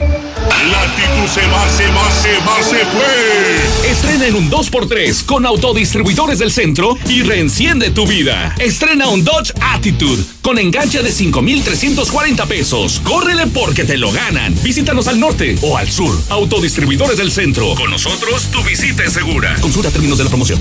Latitud 0.00 1.28
se 1.28 1.46
va, 1.48 1.68
se 1.68 1.86
va, 1.88 2.10
se 2.10 2.38
va, 2.38 2.62
se 2.62 2.86
fue. 2.86 3.90
Estrena 3.90 4.26
en 4.26 4.34
un 4.34 4.50
2x3 4.50 5.24
con 5.26 5.44
autodistribuidores 5.44 6.38
del 6.38 6.50
centro 6.50 6.96
y 7.06 7.22
reenciende 7.22 7.90
tu 7.90 8.06
vida. 8.06 8.54
Estrena 8.58 9.08
un 9.08 9.24
Dodge 9.24 9.52
Attitude 9.60 10.22
con 10.40 10.58
enganche 10.58 11.02
de 11.02 11.12
5,340 11.12 12.46
pesos. 12.46 13.00
Córrele 13.04 13.46
porque 13.48 13.84
te 13.84 13.98
lo 13.98 14.10
ganan. 14.10 14.54
Visítanos 14.62 15.06
al 15.06 15.20
norte 15.20 15.56
o 15.60 15.76
al 15.76 15.90
sur. 15.90 16.18
Autodistribuidores 16.30 17.18
del 17.18 17.30
centro. 17.30 17.74
Con 17.74 17.90
nosotros 17.90 18.44
tu 18.50 18.62
visita 18.62 19.04
es 19.04 19.12
segura. 19.12 19.56
Consulta 19.60 19.90
términos 19.90 20.16
de 20.16 20.24
la 20.24 20.30
promoción. 20.30 20.60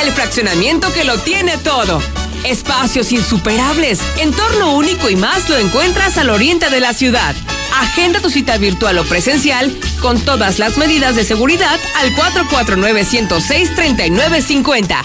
El 0.00 0.12
fraccionamiento 0.12 0.92
que 0.92 1.04
lo 1.04 1.18
tiene 1.18 1.56
todo. 1.58 2.00
Espacios 2.44 3.10
insuperables, 3.10 3.98
entorno 4.18 4.76
único 4.76 5.10
y 5.10 5.16
más 5.16 5.48
lo 5.48 5.56
encuentras 5.58 6.18
al 6.18 6.30
oriente 6.30 6.70
de 6.70 6.80
la 6.80 6.94
ciudad. 6.94 7.34
Agenda 7.80 8.20
tu 8.20 8.30
cita 8.30 8.56
virtual 8.56 8.96
o 8.98 9.04
presencial 9.04 9.72
con 10.00 10.18
todas 10.20 10.58
las 10.58 10.78
medidas 10.78 11.14
de 11.14 11.24
seguridad 11.24 11.78
al 11.96 12.14
449-106-3950. 12.14 15.04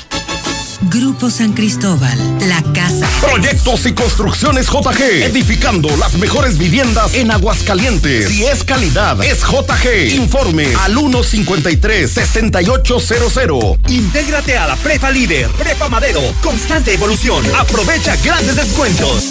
Grupo 0.84 1.30
San 1.30 1.54
Cristóbal, 1.54 2.18
la 2.48 2.64
casa. 2.74 3.08
Proyectos 3.22 3.86
y 3.86 3.94
construcciones 3.94 4.66
JG, 4.68 5.02
edificando 5.24 5.96
las 5.98 6.16
mejores 6.16 6.58
viviendas 6.58 7.14
en 7.14 7.30
Aguascalientes. 7.30 8.30
Si 8.30 8.46
es 8.46 8.64
calidad, 8.64 9.24
es 9.24 9.42
JG. 9.42 10.16
Informe 10.16 10.74
al 10.80 10.96
153-6800. 10.96 13.78
Intégrate 13.90 14.58
a 14.58 14.66
la 14.68 14.76
Prepa 14.78 15.12
Líder, 15.12 15.50
Prepa 15.52 15.88
Madero, 15.88 16.24
constante 16.42 16.94
evolución. 16.94 17.46
Aprovecha 17.58 18.16
grandes 18.24 18.56
descuentos. 18.56 19.30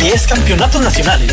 10 0.00 0.26
campeonatos 0.26 0.82
nacionales. 0.82 1.32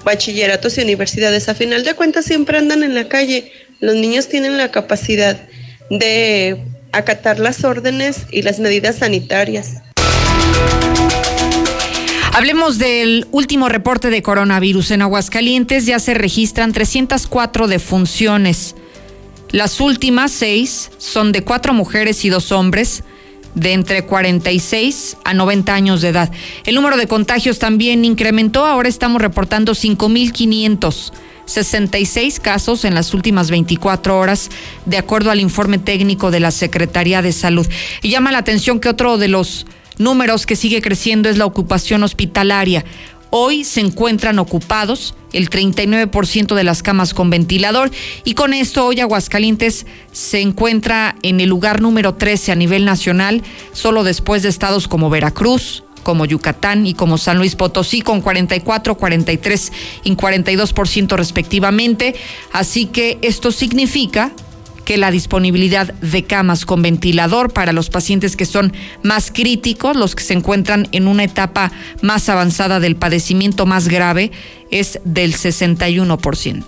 bachilleratos 0.04 0.78
y 0.78 0.82
universidades. 0.82 1.48
A 1.48 1.54
final 1.54 1.84
de 1.84 1.94
cuentas 1.94 2.24
siempre 2.24 2.58
andan 2.58 2.82
en 2.82 2.94
la 2.94 3.08
calle. 3.08 3.52
Los 3.80 3.94
niños 3.94 4.28
tienen 4.28 4.56
la 4.56 4.70
capacidad 4.70 5.38
de 5.90 6.64
acatar 6.92 7.38
las 7.38 7.64
órdenes 7.64 8.26
y 8.30 8.42
las 8.42 8.58
medidas 8.58 8.96
sanitarias. 8.96 9.82
Hablemos 12.32 12.78
del 12.78 13.26
último 13.32 13.68
reporte 13.68 14.10
de 14.10 14.22
coronavirus. 14.22 14.92
En 14.92 15.02
Aguascalientes 15.02 15.86
ya 15.86 15.98
se 15.98 16.14
registran 16.14 16.72
304 16.72 17.66
defunciones. 17.66 18.76
Las 19.50 19.80
últimas 19.80 20.30
seis 20.30 20.90
son 20.98 21.32
de 21.32 21.42
cuatro 21.42 21.72
mujeres 21.72 22.24
y 22.24 22.28
dos 22.28 22.52
hombres 22.52 23.02
de 23.54 23.72
entre 23.72 24.04
46 24.04 25.16
a 25.24 25.32
90 25.34 25.74
años 25.74 26.02
de 26.02 26.08
edad. 26.08 26.30
El 26.64 26.74
número 26.74 26.96
de 26.96 27.06
contagios 27.06 27.58
también 27.58 28.04
incrementó, 28.04 28.66
ahora 28.66 28.88
estamos 28.88 29.22
reportando 29.22 29.72
5.566 29.72 32.40
casos 32.40 32.84
en 32.84 32.94
las 32.94 33.14
últimas 33.14 33.50
24 33.50 34.18
horas, 34.18 34.50
de 34.86 34.98
acuerdo 34.98 35.30
al 35.30 35.40
informe 35.40 35.78
técnico 35.78 36.30
de 36.30 36.40
la 36.40 36.50
Secretaría 36.50 37.22
de 37.22 37.32
Salud. 37.32 37.66
Y 38.02 38.10
llama 38.10 38.32
la 38.32 38.38
atención 38.38 38.80
que 38.80 38.88
otro 38.88 39.18
de 39.18 39.28
los 39.28 39.66
números 39.98 40.46
que 40.46 40.56
sigue 40.56 40.80
creciendo 40.80 41.28
es 41.28 41.36
la 41.36 41.46
ocupación 41.46 42.02
hospitalaria. 42.02 42.84
Hoy 43.30 43.64
se 43.64 43.80
encuentran 43.80 44.38
ocupados 44.38 45.14
el 45.32 45.50
39% 45.50 46.54
de 46.54 46.64
las 46.64 46.82
camas 46.82 47.12
con 47.12 47.28
ventilador 47.28 47.90
y 48.24 48.34
con 48.34 48.54
esto 48.54 48.86
hoy 48.86 49.00
Aguascalientes 49.00 49.86
se 50.12 50.40
encuentra 50.40 51.14
en 51.22 51.40
el 51.40 51.50
lugar 51.50 51.82
número 51.82 52.14
13 52.14 52.52
a 52.52 52.54
nivel 52.54 52.86
nacional, 52.86 53.42
solo 53.72 54.02
después 54.02 54.42
de 54.42 54.48
estados 54.48 54.88
como 54.88 55.10
Veracruz, 55.10 55.84
como 56.02 56.24
Yucatán 56.24 56.86
y 56.86 56.94
como 56.94 57.18
San 57.18 57.36
Luis 57.36 57.54
Potosí 57.54 58.00
con 58.00 58.22
44, 58.22 58.94
43 58.96 59.72
y 60.04 60.16
42% 60.16 61.16
respectivamente. 61.16 62.14
Así 62.52 62.86
que 62.86 63.18
esto 63.20 63.52
significa 63.52 64.32
que 64.88 64.96
la 64.96 65.10
disponibilidad 65.10 65.92
de 65.92 66.24
camas 66.24 66.64
con 66.64 66.80
ventilador 66.80 67.52
para 67.52 67.74
los 67.74 67.90
pacientes 67.90 68.36
que 68.36 68.46
son 68.46 68.72
más 69.02 69.30
críticos, 69.30 69.94
los 69.94 70.14
que 70.14 70.24
se 70.24 70.32
encuentran 70.32 70.88
en 70.92 71.08
una 71.08 71.24
etapa 71.24 71.70
más 72.00 72.30
avanzada 72.30 72.80
del 72.80 72.96
padecimiento 72.96 73.66
más 73.66 73.88
grave, 73.88 74.32
es 74.70 74.98
del 75.04 75.34
61%. 75.34 76.64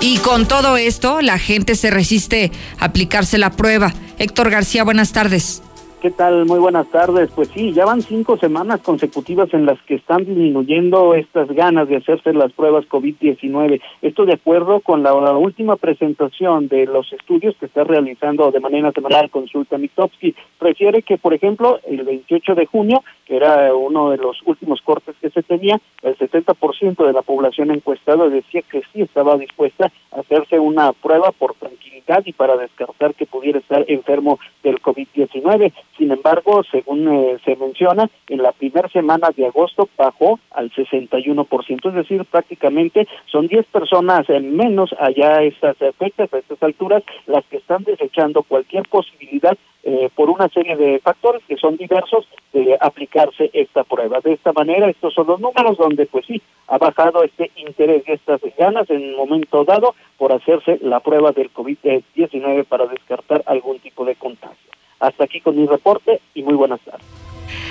Y 0.00 0.18
con 0.18 0.46
todo 0.46 0.76
esto, 0.76 1.20
la 1.20 1.40
gente 1.40 1.74
se 1.74 1.90
resiste 1.90 2.52
a 2.78 2.84
aplicarse 2.84 3.36
la 3.36 3.50
prueba. 3.50 3.92
Héctor 4.20 4.48
García, 4.48 4.84
buenas 4.84 5.10
tardes. 5.10 5.60
¿Qué 6.00 6.10
tal? 6.10 6.44
Muy 6.44 6.58
buenas 6.58 6.86
tardes. 6.90 7.30
Pues 7.34 7.48
sí, 7.48 7.72
ya 7.72 7.86
van 7.86 8.02
cinco 8.02 8.36
semanas 8.36 8.80
consecutivas 8.82 9.52
en 9.54 9.64
las 9.64 9.80
que 9.82 9.94
están 9.94 10.26
disminuyendo 10.26 11.14
estas 11.14 11.48
ganas 11.48 11.88
de 11.88 11.96
hacerse 11.96 12.34
las 12.34 12.52
pruebas 12.52 12.84
COVID-19. 12.86 13.80
Esto 14.02 14.26
de 14.26 14.34
acuerdo 14.34 14.80
con 14.80 15.02
la, 15.02 15.14
última 15.14 15.76
presentación 15.76 16.68
de 16.68 16.84
los 16.84 17.10
estudios 17.14 17.56
que 17.58 17.64
está 17.64 17.82
realizando 17.84 18.50
de 18.50 18.60
manera 18.60 18.92
semanal 18.92 19.30
Consulta 19.30 19.78
Mitofsky. 19.78 20.34
Refiere 20.60 21.00
que, 21.00 21.16
por 21.16 21.32
ejemplo, 21.32 21.80
el 21.86 22.02
28 22.02 22.54
de 22.54 22.66
junio, 22.66 23.02
que 23.24 23.36
era 23.36 23.74
uno 23.74 24.10
de 24.10 24.18
los 24.18 24.36
últimos 24.44 24.82
cortes 24.82 25.16
que 25.20 25.30
se 25.30 25.42
tenía, 25.42 25.80
el 26.02 26.16
70% 26.18 27.06
de 27.06 27.12
la 27.14 27.22
población 27.22 27.70
encuestada 27.70 28.28
decía 28.28 28.60
que 28.70 28.82
sí 28.92 29.00
estaba 29.00 29.38
dispuesta 29.38 29.90
a 30.12 30.20
hacerse 30.20 30.58
una 30.58 30.92
prueba 30.92 31.32
por 31.32 31.54
tranquilidad 31.54 32.22
y 32.24 32.32
para 32.32 32.56
descartar 32.56 33.14
que 33.14 33.26
pudiera 33.26 33.58
estar 33.58 33.84
enfermo 33.88 34.38
del 34.62 34.80
COVID-19. 34.80 35.72
Sin 35.96 36.10
embargo, 36.10 36.62
según 36.70 37.08
eh, 37.08 37.38
se 37.44 37.56
menciona, 37.56 38.10
en 38.28 38.42
la 38.42 38.52
primera 38.52 38.88
semana 38.88 39.30
de 39.34 39.46
agosto 39.46 39.88
bajó 39.96 40.38
al 40.50 40.70
61%, 40.70 41.88
es 41.88 41.94
decir, 41.94 42.24
prácticamente 42.26 43.08
son 43.26 43.46
10 43.46 43.66
personas 43.66 44.28
en 44.28 44.56
menos 44.56 44.94
allá 44.98 45.36
a 45.36 45.42
estas 45.42 45.76
fechas, 45.98 46.32
a 46.32 46.38
estas 46.38 46.62
alturas, 46.62 47.02
las 47.26 47.44
que 47.46 47.56
están 47.56 47.84
desechando 47.84 48.42
cualquier 48.42 48.82
posibilidad 48.88 49.56
eh, 49.88 50.10
por 50.16 50.28
una 50.30 50.48
serie 50.48 50.76
de 50.76 50.98
factores 50.98 51.42
que 51.46 51.56
son 51.56 51.76
diversos 51.76 52.26
de 52.52 52.76
aplicarse 52.80 53.50
esta 53.52 53.84
prueba. 53.84 54.18
De 54.20 54.32
esta 54.32 54.52
manera, 54.52 54.90
estos 54.90 55.14
son 55.14 55.28
los 55.28 55.40
números 55.40 55.78
donde, 55.78 56.06
pues 56.06 56.26
sí, 56.26 56.42
ha 56.66 56.76
bajado 56.76 57.22
este 57.22 57.52
interés 57.54 58.02
y 58.04 58.10
estas 58.10 58.40
ganas 58.58 58.90
en 58.90 59.10
un 59.10 59.16
momento 59.16 59.64
dado 59.64 59.94
por 60.18 60.32
hacerse 60.32 60.80
la 60.82 60.98
prueba 60.98 61.30
del 61.30 61.52
COVID-19 61.52 62.64
para 62.64 62.86
descartar 62.86 63.44
algún 63.46 63.78
tipo 63.78 64.04
de 64.04 64.16
contagio. 64.16 64.55
Hasta 65.00 65.24
aquí 65.24 65.40
con 65.40 65.56
mi 65.56 65.66
reporte 65.66 66.20
y 66.34 66.42
muy 66.42 66.54
buenas 66.54 66.80
tardes. 66.80 67.04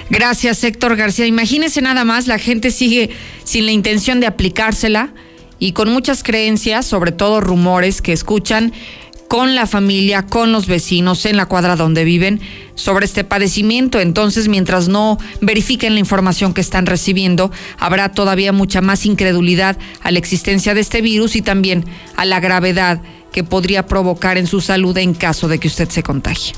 Gracias, 0.09 0.63
Héctor 0.63 0.95
García. 0.95 1.25
Imagínese 1.25 1.81
nada 1.81 2.03
más, 2.05 2.27
la 2.27 2.38
gente 2.38 2.71
sigue 2.71 3.09
sin 3.43 3.65
la 3.65 3.71
intención 3.71 4.19
de 4.19 4.27
aplicársela 4.27 5.13
y 5.57 5.71
con 5.71 5.89
muchas 5.91 6.23
creencias, 6.23 6.85
sobre 6.85 7.11
todo 7.11 7.41
rumores 7.41 8.01
que 8.01 8.13
escuchan 8.13 8.71
con 9.27 9.55
la 9.55 9.65
familia, 9.65 10.27
con 10.27 10.51
los 10.51 10.67
vecinos, 10.67 11.25
en 11.25 11.38
la 11.38 11.47
cuadra 11.47 11.75
donde 11.75 12.03
viven, 12.03 12.39
sobre 12.75 13.05
este 13.05 13.23
padecimiento. 13.23 13.99
Entonces, 13.99 14.47
mientras 14.47 14.88
no 14.88 15.17
verifiquen 15.41 15.95
la 15.95 15.99
información 15.99 16.53
que 16.53 16.61
están 16.61 16.85
recibiendo, 16.85 17.51
habrá 17.79 18.11
todavía 18.11 18.51
mucha 18.51 18.81
más 18.81 19.05
incredulidad 19.05 19.77
a 20.01 20.11
la 20.11 20.19
existencia 20.19 20.73
de 20.73 20.81
este 20.81 21.01
virus 21.01 21.35
y 21.35 21.41
también 21.41 21.85
a 22.15 22.25
la 22.25 22.39
gravedad 22.39 23.01
que 23.31 23.43
podría 23.43 23.88
provocar 23.88 24.38
en 24.38 24.47
su 24.47 24.61
salud 24.61 24.95
en 24.97 25.13
caso 25.13 25.47
de 25.47 25.59
que 25.59 25.67
usted 25.67 25.89
se 25.89 26.03
contagie. 26.03 26.53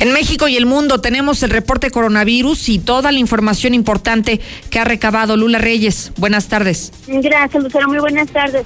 En 0.00 0.14
México 0.14 0.48
y 0.48 0.56
el 0.56 0.64
mundo 0.64 1.02
tenemos 1.02 1.42
el 1.42 1.50
reporte 1.50 1.90
coronavirus 1.90 2.70
y 2.70 2.78
toda 2.78 3.12
la 3.12 3.18
información 3.18 3.74
importante 3.74 4.40
que 4.70 4.78
ha 4.78 4.84
recabado 4.84 5.36
Lula 5.36 5.58
Reyes. 5.58 6.12
Buenas 6.16 6.48
tardes. 6.48 6.90
Gracias, 7.06 7.62
Lucero. 7.62 7.86
Muy 7.86 7.98
buenas 7.98 8.30
tardes. 8.30 8.64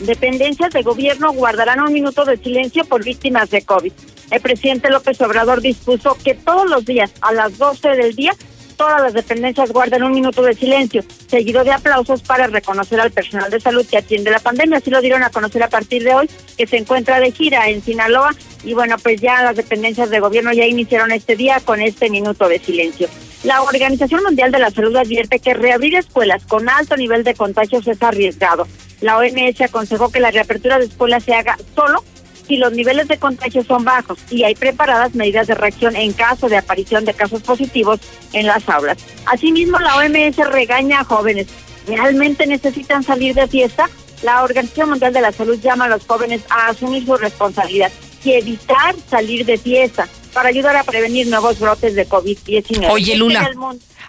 dependencias 0.00 0.72
de 0.72 0.82
gobierno 0.82 1.32
guardarán 1.32 1.80
un 1.80 1.92
minuto 1.92 2.24
de 2.24 2.38
silencio 2.38 2.86
por 2.86 3.04
víctimas 3.04 3.50
de 3.50 3.60
COVID. 3.60 3.92
El 4.30 4.40
presidente 4.40 4.88
López 4.88 5.20
Obrador 5.20 5.60
dispuso 5.60 6.16
que 6.24 6.34
todos 6.34 6.68
los 6.70 6.86
días 6.86 7.12
a 7.20 7.34
las 7.34 7.58
12 7.58 7.90
del 7.90 8.16
día 8.16 8.32
todas 8.72 9.00
las 9.02 9.14
dependencias 9.14 9.70
guarden 9.70 10.02
un 10.02 10.12
minuto 10.12 10.42
de 10.42 10.54
silencio, 10.54 11.04
seguido 11.28 11.64
de 11.64 11.72
aplausos 11.72 12.22
para 12.22 12.46
reconocer 12.46 13.00
al 13.00 13.10
personal 13.10 13.50
de 13.50 13.60
salud 13.60 13.86
que 13.88 13.98
atiende 13.98 14.30
la 14.30 14.38
pandemia. 14.38 14.78
Así 14.78 14.90
lo 14.90 15.00
dieron 15.00 15.22
a 15.22 15.30
conocer 15.30 15.62
a 15.62 15.68
partir 15.68 16.04
de 16.04 16.14
hoy, 16.14 16.30
que 16.56 16.66
se 16.66 16.76
encuentra 16.78 17.20
de 17.20 17.32
gira 17.32 17.68
en 17.68 17.82
Sinaloa. 17.82 18.34
Y 18.64 18.74
bueno, 18.74 18.96
pues 18.98 19.20
ya 19.20 19.42
las 19.42 19.56
dependencias 19.56 20.10
de 20.10 20.20
gobierno 20.20 20.52
ya 20.52 20.66
iniciaron 20.66 21.12
este 21.12 21.36
día 21.36 21.60
con 21.64 21.80
este 21.80 22.10
minuto 22.10 22.48
de 22.48 22.58
silencio. 22.58 23.08
La 23.44 23.62
Organización 23.62 24.22
Mundial 24.22 24.52
de 24.52 24.60
la 24.60 24.70
Salud 24.70 24.94
advierte 24.94 25.40
que 25.40 25.54
reabrir 25.54 25.96
escuelas 25.96 26.44
con 26.44 26.68
alto 26.68 26.96
nivel 26.96 27.24
de 27.24 27.34
contagios 27.34 27.86
es 27.88 28.00
arriesgado. 28.02 28.68
La 29.00 29.18
OMS 29.18 29.60
aconsejó 29.60 30.10
que 30.12 30.20
la 30.20 30.30
reapertura 30.30 30.78
de 30.78 30.84
escuelas 30.84 31.24
se 31.24 31.34
haga 31.34 31.56
solo 31.74 32.04
si 32.52 32.58
los 32.58 32.74
niveles 32.74 33.08
de 33.08 33.16
contagio 33.16 33.64
son 33.64 33.82
bajos 33.82 34.18
y 34.28 34.44
hay 34.44 34.54
preparadas 34.54 35.14
medidas 35.14 35.46
de 35.46 35.54
reacción 35.54 35.96
en 35.96 36.12
caso 36.12 36.50
de 36.50 36.58
aparición 36.58 37.06
de 37.06 37.14
casos 37.14 37.40
positivos 37.40 37.98
en 38.34 38.46
las 38.46 38.68
aulas. 38.68 38.98
Asimismo, 39.24 39.78
la 39.78 39.96
OMS 39.96 40.36
regaña 40.50 41.00
a 41.00 41.04
jóvenes. 41.04 41.46
¿Realmente 41.86 42.46
necesitan 42.46 43.02
salir 43.04 43.34
de 43.34 43.48
fiesta? 43.48 43.88
La 44.22 44.42
Organización 44.42 44.90
Mundial 44.90 45.14
de 45.14 45.22
la 45.22 45.32
Salud 45.32 45.58
llama 45.62 45.86
a 45.86 45.88
los 45.88 46.06
jóvenes 46.06 46.42
a 46.50 46.66
asumir 46.66 47.06
su 47.06 47.16
responsabilidad 47.16 47.90
y 48.22 48.32
evitar 48.32 48.96
salir 49.08 49.46
de 49.46 49.56
fiesta 49.56 50.06
para 50.32 50.48
ayudar 50.48 50.76
a 50.76 50.84
prevenir 50.84 51.26
nuevos 51.28 51.58
brotes 51.58 51.94
de 51.94 52.08
COVID-19. 52.08 52.90
Oye, 52.90 53.16
Lula. 53.16 53.50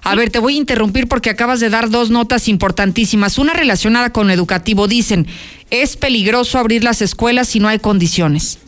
A 0.05 0.15
ver, 0.15 0.29
te 0.29 0.39
voy 0.39 0.55
a 0.55 0.57
interrumpir 0.57 1.07
porque 1.07 1.29
acabas 1.29 1.59
de 1.59 1.69
dar 1.69 1.89
dos 1.89 2.09
notas 2.09 2.47
importantísimas. 2.47 3.37
Una 3.37 3.53
relacionada 3.53 4.11
con 4.11 4.31
educativo. 4.31 4.87
Dicen, 4.87 5.27
es 5.69 5.95
peligroso 5.95 6.59
abrir 6.59 6.83
las 6.83 7.01
escuelas 7.01 7.47
si 7.47 7.59
no 7.59 7.69
hay 7.69 7.79
condiciones. 7.79 8.59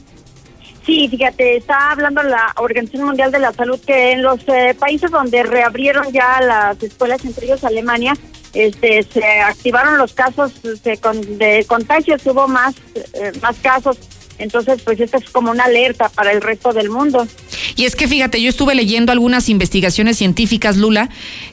Sí, 0.86 1.08
fíjate, 1.10 1.58
está 1.58 1.92
hablando 1.92 2.22
la 2.22 2.54
Organización 2.58 3.08
Mundial 3.08 3.32
de 3.32 3.40
la 3.40 3.52
Salud 3.54 3.80
que 3.86 4.12
en 4.12 4.22
los 4.22 4.40
eh, 4.48 4.76
países 4.78 5.10
donde 5.10 5.42
reabrieron 5.44 6.12
ya 6.14 6.40
las 6.42 6.82
escuelas, 6.84 7.26
entre 7.26 7.48
ellos 7.48 7.64
Alemania, 7.64 8.14
este, 8.54 9.02
se 9.04 9.26
activaron 9.42 9.98
los 9.98 10.14
casos 10.14 10.62
de, 10.62 11.00
de 11.38 11.66
contagios, 11.66 12.26
hubo 12.28 12.48
más, 12.48 12.76
eh, 13.14 13.32
más 13.42 13.56
casos 13.58 13.98
entonces, 14.38 14.82
pues 14.84 15.00
esto 15.00 15.18
es 15.18 15.30
como 15.30 15.52
una 15.52 15.66
alerta 15.66 16.10
para 16.10 16.32
el 16.32 16.42
resto 16.42 16.74
del 16.74 16.90
mundo. 16.90 17.28
Y 17.76 17.86
es 17.86 17.96
que 17.96 18.08
fíjate, 18.08 18.42
yo 18.42 18.50
estuve 18.50 18.76
leyendo 18.76 19.12
algunas 19.12 19.50
investigaciones 19.50 20.18
científicas, 20.18 20.78
Lula, 20.78 21.10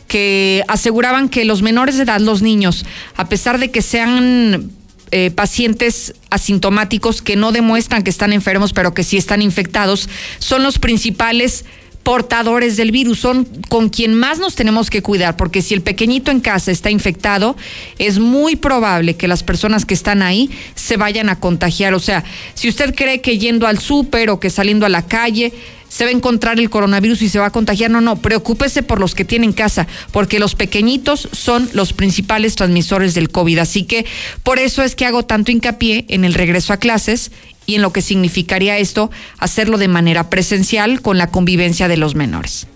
que 0.09 0.63
aseguraban 0.69 1.29
que 1.29 1.45
los 1.45 1.63
menores 1.63 1.97
de 1.97 2.05
edad, 2.05 2.21
los 2.21 2.43
niños, 2.43 2.85
a 3.17 3.29
pesar 3.29 3.59
de 3.59 3.71
que 3.71 3.83
sean 3.83 4.71
eh, 5.11 5.31
pacientes 5.31 6.15
asintomáticos 6.31 7.23
que 7.23 7.37
no 7.37 7.53
demuestran 7.53 8.03
que 8.03 8.11
están 8.11 8.33
enfermos, 8.33 8.73
pero 8.73 8.95
que 8.95 9.05
sí 9.05 9.17
están 9.17 9.43
infectados, 9.43 10.09
son 10.39 10.63
los 10.63 10.79
principales 10.79 11.65
portadores 12.03 12.77
del 12.77 12.91
virus, 12.91 13.21
son 13.21 13.47
con 13.69 13.89
quien 13.89 14.15
más 14.15 14.39
nos 14.39 14.55
tenemos 14.55 14.91
que 14.91 15.03
cuidar, 15.03 15.37
porque 15.37 15.63
si 15.63 15.75
el 15.75 15.83
pequeñito 15.83 16.31
en 16.31 16.41
casa 16.41 16.71
está 16.71 16.91
infectado, 16.91 17.57
es 17.99 18.19
muy 18.19 18.57
probable 18.57 19.17
que 19.17 19.29
las 19.29 19.43
personas 19.43 19.85
que 19.85 19.95
están 19.95 20.23
ahí 20.23 20.51
se 20.75 20.97
vayan 20.97 21.29
a 21.29 21.39
contagiar. 21.39 21.95
O 21.95 22.01
sea, 22.01 22.25
si 22.55 22.69
usted 22.69 22.95
cree 22.95 23.21
que 23.21 23.39
yendo 23.39 23.67
al 23.67 23.79
súper 23.79 24.31
o 24.31 24.41
que 24.41 24.51
saliendo 24.51 24.87
a 24.87 24.89
la 24.89 25.07
calle 25.07 25.53
se 25.89 26.05
va 26.05 26.11
a 26.11 26.15
encontrar 26.15 26.59
el 26.59 26.71
coronavirus 26.71 27.21
y 27.21 27.29
se 27.29 27.39
va 27.39 27.47
a 27.47 27.51
contagiar, 27.51 27.91
no, 27.91 28.01
no, 28.01 28.17
preocúpese 28.17 28.83
por 28.83 28.99
los 28.99 29.15
que 29.15 29.27
tienen 29.27 29.53
casa, 29.53 29.87
porque 30.11 30.39
los 30.39 30.55
pequeñitos 30.55 31.29
son 31.33 31.69
los 31.75 31.93
principales 31.93 32.55
transmisores 32.55 33.13
del 33.13 33.29
COVID. 33.29 33.59
Así 33.59 33.85
que 33.85 34.07
por 34.43 34.59
eso 34.59 34.83
es 34.83 34.97
que 34.97 35.05
hago 35.05 35.25
tanto 35.25 35.53
hincapié 35.53 36.07
en 36.09 36.25
el 36.25 36.33
regreso 36.33 36.73
a 36.73 36.79
clases 36.79 37.31
y 37.67 37.77
en 37.77 37.83
lo 37.83 37.93
que 37.93 38.03
significaría 38.03 38.79
esto 38.79 39.11
hacerlo 39.39 39.79
de 39.79 39.89
manera 39.89 40.31
presencial 40.31 41.01
con 41.01 41.19
la 41.19 41.29
convivencia 41.29 41.89
de 41.89 41.97
los 41.97 42.15
menores. 42.15 42.67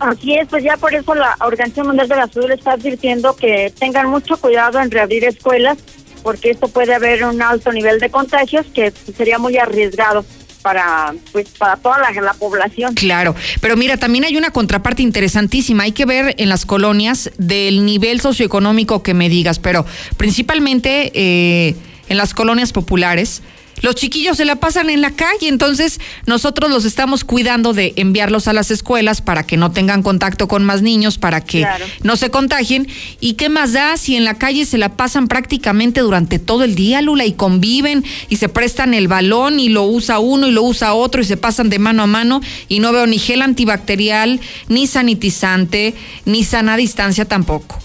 Así 0.00 0.34
es, 0.34 0.48
pues 0.48 0.64
ya 0.64 0.76
por 0.76 0.94
eso 0.94 1.14
la 1.14 1.36
Organización 1.40 1.86
Mundial 1.86 2.08
de 2.08 2.16
la 2.16 2.28
Salud 2.28 2.50
está 2.50 2.72
advirtiendo 2.72 3.36
que 3.36 3.72
tengan 3.78 4.08
mucho 4.10 4.36
cuidado 4.36 4.80
en 4.80 4.90
reabrir 4.90 5.24
escuelas, 5.24 5.78
porque 6.22 6.50
esto 6.50 6.68
puede 6.68 6.94
haber 6.94 7.24
un 7.24 7.40
alto 7.40 7.72
nivel 7.72 8.00
de 8.00 8.10
contagios 8.10 8.66
que 8.74 8.92
sería 9.16 9.38
muy 9.38 9.56
arriesgado 9.56 10.24
para 10.62 11.14
pues 11.30 11.48
para 11.58 11.76
toda 11.76 11.98
la, 11.98 12.10
la, 12.22 12.32
población. 12.32 12.94
Claro, 12.94 13.34
pero 13.60 13.76
mira, 13.76 13.98
también 13.98 14.24
hay 14.24 14.36
una 14.38 14.50
contraparte 14.50 15.02
interesantísima. 15.02 15.84
Hay 15.84 15.92
que 15.92 16.06
ver 16.06 16.34
en 16.38 16.48
las 16.48 16.64
colonias 16.64 17.30
del 17.36 17.84
nivel 17.84 18.22
socioeconómico 18.22 19.02
que 19.02 19.12
me 19.12 19.28
digas, 19.28 19.58
pero 19.58 19.84
principalmente 20.16 21.12
eh, 21.14 21.76
en 22.08 22.16
las 22.16 22.32
colonias 22.32 22.72
populares 22.72 23.42
los 23.82 23.94
chiquillos 23.94 24.36
se 24.36 24.44
la 24.44 24.56
pasan 24.56 24.90
en 24.90 25.00
la 25.00 25.10
calle, 25.10 25.48
entonces 25.48 26.00
nosotros 26.26 26.70
los 26.70 26.84
estamos 26.84 27.24
cuidando 27.24 27.72
de 27.72 27.92
enviarlos 27.96 28.48
a 28.48 28.52
las 28.52 28.70
escuelas 28.70 29.20
para 29.20 29.44
que 29.44 29.56
no 29.56 29.72
tengan 29.72 30.02
contacto 30.02 30.48
con 30.48 30.64
más 30.64 30.82
niños, 30.82 31.18
para 31.18 31.40
que 31.40 31.66
no 32.02 32.16
se 32.16 32.30
contagien. 32.30 32.88
¿Y 33.20 33.34
qué 33.34 33.48
más 33.48 33.72
da 33.72 33.96
si 33.96 34.16
en 34.16 34.24
la 34.24 34.34
calle 34.34 34.66
se 34.66 34.78
la 34.78 34.96
pasan 34.96 35.28
prácticamente 35.28 36.00
durante 36.00 36.38
todo 36.38 36.64
el 36.64 36.74
día, 36.74 37.02
Lula, 37.02 37.26
y 37.26 37.32
conviven 37.32 38.04
y 38.28 38.36
se 38.36 38.48
prestan 38.48 38.94
el 38.94 39.08
balón 39.08 39.60
y 39.60 39.68
lo 39.68 39.84
usa 39.84 40.18
uno 40.18 40.46
y 40.46 40.50
lo 40.50 40.62
usa 40.62 40.94
otro 40.94 41.22
y 41.22 41.24
se 41.24 41.36
pasan 41.36 41.70
de 41.70 41.78
mano 41.78 42.02
a 42.02 42.06
mano 42.06 42.40
y 42.68 42.80
no 42.80 42.92
veo 42.92 43.06
ni 43.06 43.18
gel 43.18 43.42
antibacterial, 43.42 44.40
ni 44.68 44.86
sanitizante, 44.86 45.94
ni 46.24 46.44
sana 46.44 46.76
distancia 46.76 47.24
tampoco? 47.24 47.78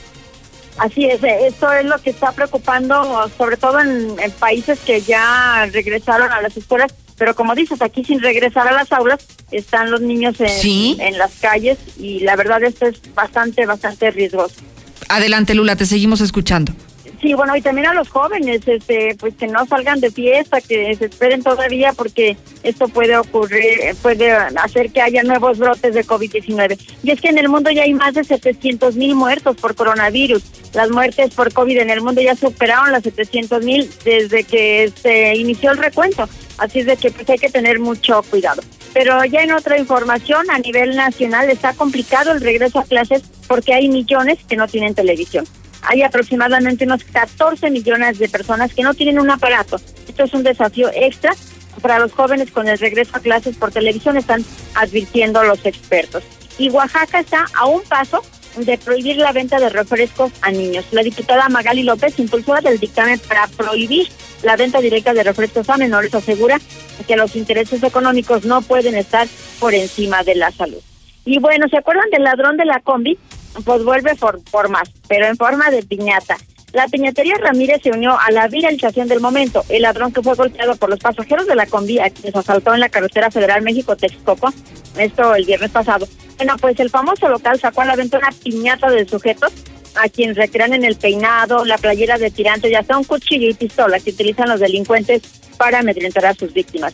Así 0.79 1.05
es, 1.05 1.21
eh, 1.23 1.47
esto 1.47 1.71
es 1.73 1.85
lo 1.85 1.97
que 1.99 2.09
está 2.09 2.31
preocupando, 2.31 3.29
sobre 3.37 3.57
todo 3.57 3.79
en, 3.79 4.15
países 4.39 4.79
que 4.79 5.01
ya 5.01 5.67
regresaron 5.71 6.31
a 6.31 6.41
las 6.41 6.55
escuelas, 6.55 6.93
pero 7.17 7.35
como 7.35 7.53
dices, 7.53 7.81
aquí 7.81 8.05
sin 8.05 8.21
regresar 8.21 8.67
a 8.67 8.71
las 8.71 8.91
aulas 8.93 9.19
están 9.51 9.91
los 9.91 9.99
niños 9.99 10.35
en, 10.39 11.01
en 11.01 11.17
las 11.17 11.33
calles 11.41 11.77
y 11.97 12.21
la 12.21 12.37
verdad 12.37 12.63
esto 12.63 12.87
es 12.87 13.01
bastante, 13.13 13.65
bastante 13.65 14.09
riesgoso. 14.11 14.61
Adelante, 15.09 15.53
Lula, 15.53 15.75
te 15.75 15.85
seguimos 15.85 16.21
escuchando. 16.21 16.73
Sí, 17.21 17.33
bueno, 17.33 17.53
y 17.55 17.61
también 17.61 17.87
a 17.87 17.93
los 17.93 18.07
jóvenes, 18.07 18.61
este, 18.65 19.13
pues 19.19 19.35
que 19.35 19.47
no 19.47 19.65
salgan 19.65 19.99
de 19.99 20.09
fiesta, 20.09 20.61
que 20.61 20.95
se 20.95 21.05
esperen 21.05 21.43
todavía 21.43 21.91
porque 21.91 22.37
esto 22.63 22.87
puede 22.87 23.17
ocurrir, 23.17 23.93
puede 24.01 24.31
hacer 24.31 24.89
que 24.91 25.01
haya 25.01 25.21
nuevos 25.23 25.59
brotes 25.59 25.93
de 25.93 26.05
COVID-19. 26.05 26.79
Y 27.03 27.11
es 27.11 27.19
que 27.19 27.27
en 27.27 27.37
el 27.37 27.49
mundo 27.49 27.71
ya 27.71 27.83
hay 27.83 27.93
más 27.93 28.13
de 28.13 28.23
700 28.23 28.95
mil 28.95 29.15
muertos 29.15 29.57
por 29.57 29.75
coronavirus. 29.75 30.43
Las 30.73 30.91
muertes 30.91 31.33
por 31.33 31.51
COVID 31.51 31.79
en 31.79 31.89
el 31.89 32.01
mundo 32.01 32.21
ya 32.21 32.35
superaron 32.35 32.93
las 32.93 33.03
700 33.03 33.65
mil 33.65 33.91
desde 34.05 34.45
que 34.45 34.89
se 34.95 35.35
inició 35.35 35.71
el 35.71 35.77
recuento. 35.77 36.29
Así 36.57 36.79
es 36.79 36.85
de 36.85 36.95
que 36.95 37.11
pues 37.11 37.29
hay 37.29 37.37
que 37.37 37.49
tener 37.49 37.79
mucho 37.79 38.23
cuidado. 38.29 38.61
Pero 38.93 39.25
ya 39.25 39.41
en 39.41 39.51
otra 39.51 39.77
información, 39.77 40.49
a 40.49 40.59
nivel 40.59 40.95
nacional 40.95 41.49
está 41.49 41.73
complicado 41.73 42.31
el 42.31 42.39
regreso 42.39 42.79
a 42.79 42.85
clases 42.85 43.23
porque 43.47 43.73
hay 43.73 43.89
millones 43.89 44.39
que 44.47 44.55
no 44.55 44.67
tienen 44.67 44.95
televisión 44.95 45.45
hay 45.83 46.01
aproximadamente 46.01 46.85
unos 46.85 47.03
14 47.03 47.69
millones 47.69 48.19
de 48.19 48.29
personas 48.29 48.73
que 48.73 48.83
no 48.83 48.93
tienen 48.93 49.19
un 49.19 49.29
aparato. 49.31 49.79
Esto 50.07 50.23
es 50.23 50.33
un 50.33 50.43
desafío 50.43 50.89
extra 50.93 51.33
para 51.81 51.99
los 51.99 52.11
jóvenes 52.11 52.51
con 52.51 52.67
el 52.67 52.77
regreso 52.77 53.11
a 53.15 53.19
clases 53.19 53.55
por 53.55 53.71
televisión, 53.71 54.17
están 54.17 54.43
advirtiendo 54.75 55.43
los 55.43 55.65
expertos. 55.65 56.23
Y 56.57 56.69
Oaxaca 56.69 57.19
está 57.19 57.45
a 57.55 57.65
un 57.65 57.81
paso 57.83 58.21
de 58.57 58.77
prohibir 58.77 59.17
la 59.17 59.31
venta 59.31 59.59
de 59.59 59.69
refrescos 59.69 60.31
a 60.41 60.51
niños. 60.51 60.85
La 60.91 61.03
diputada 61.03 61.47
Magali 61.49 61.83
López, 61.83 62.19
impulsora 62.19 62.61
del 62.61 62.79
dictamen 62.79 63.19
para 63.19 63.47
prohibir 63.47 64.07
la 64.43 64.55
venta 64.55 64.81
directa 64.81 65.13
de 65.13 65.23
refrescos 65.23 65.69
a 65.69 65.77
menores, 65.77 66.13
asegura 66.13 66.59
que 67.07 67.15
los 67.15 67.35
intereses 67.35 67.81
económicos 67.83 68.45
no 68.45 68.61
pueden 68.61 68.95
estar 68.95 69.27
por 69.59 69.73
encima 69.73 70.23
de 70.23 70.35
la 70.35 70.51
salud. 70.51 70.81
Y 71.25 71.39
bueno, 71.39 71.67
¿se 71.69 71.77
acuerdan 71.77 72.09
del 72.09 72.23
ladrón 72.23 72.57
de 72.57 72.65
la 72.65 72.79
combi? 72.79 73.17
Pues 73.65 73.83
vuelve 73.83 74.15
por, 74.15 74.43
por 74.45 74.69
más, 74.69 74.89
pero 75.07 75.25
en 75.25 75.37
forma 75.37 75.69
de 75.69 75.83
piñata. 75.83 76.37
La 76.71 76.87
piñatería 76.87 77.35
Ramírez 77.41 77.81
se 77.81 77.91
unió 77.91 78.17
a 78.19 78.29
la 78.31 78.47
viralización 78.47 79.07
del 79.07 79.19
momento. 79.19 79.63
El 79.69 79.81
ladrón 79.81 80.13
que 80.13 80.21
fue 80.21 80.35
golpeado 80.35 80.75
por 80.75 80.89
los 80.89 80.99
pasajeros 80.99 81.47
de 81.47 81.55
la 81.55 81.65
combi 81.65 81.97
a 81.97 82.11
quienes 82.11 82.35
asaltó 82.35 82.73
en 82.73 82.79
la 82.79 82.89
carretera 82.89 83.31
federal 83.31 83.63
México-Texcoco, 83.63 84.53
esto 84.97 85.33
el 85.33 85.45
viernes 85.45 85.71
pasado. 85.71 86.07
Bueno, 86.37 86.55
pues 86.61 86.79
el 86.79 86.91
famoso 86.91 87.27
local 87.27 87.59
sacó 87.59 87.81
a 87.81 87.85
la 87.85 87.95
venta 87.95 88.19
una 88.19 88.31
piñata 88.31 88.89
de 88.91 89.07
sujetos 89.07 89.51
a 89.95 90.07
quienes 90.09 90.37
recrean 90.37 90.73
en 90.73 90.85
el 90.85 90.95
peinado, 90.95 91.65
la 91.65 91.77
playera 91.79 92.17
de 92.19 92.29
tirante 92.29 92.69
y 92.69 92.75
hasta 92.75 92.97
un 92.97 93.03
cuchillo 93.03 93.49
y 93.49 93.55
pistola 93.55 93.99
que 93.99 94.11
utilizan 94.11 94.47
los 94.47 94.59
delincuentes 94.59 95.23
para 95.57 95.79
amedrentar 95.79 96.27
a 96.27 96.35
sus 96.35 96.53
víctimas. 96.53 96.93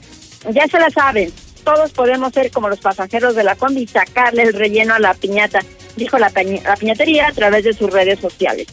Ya 0.51 0.67
se 0.67 0.79
la 0.79 0.89
saben, 0.89 1.33
todos 1.65 1.91
podemos 1.91 2.31
ser 2.31 2.49
como 2.51 2.69
los 2.69 2.79
pasajeros 2.79 3.35
de 3.35 3.43
la 3.43 3.55
combi 3.55 3.81
y 3.81 3.87
sacarle 3.87 4.43
el 4.43 4.53
relleno 4.53 4.93
a 4.93 4.99
la 4.99 5.13
piñata 5.13 5.59
dijo 5.95 6.17
la, 6.17 6.29
piñatería 6.29 7.27
a 7.27 7.31
través 7.31 7.63
de 7.63 7.73
sus 7.73 7.91
redes 7.91 8.19
sociales. 8.19 8.67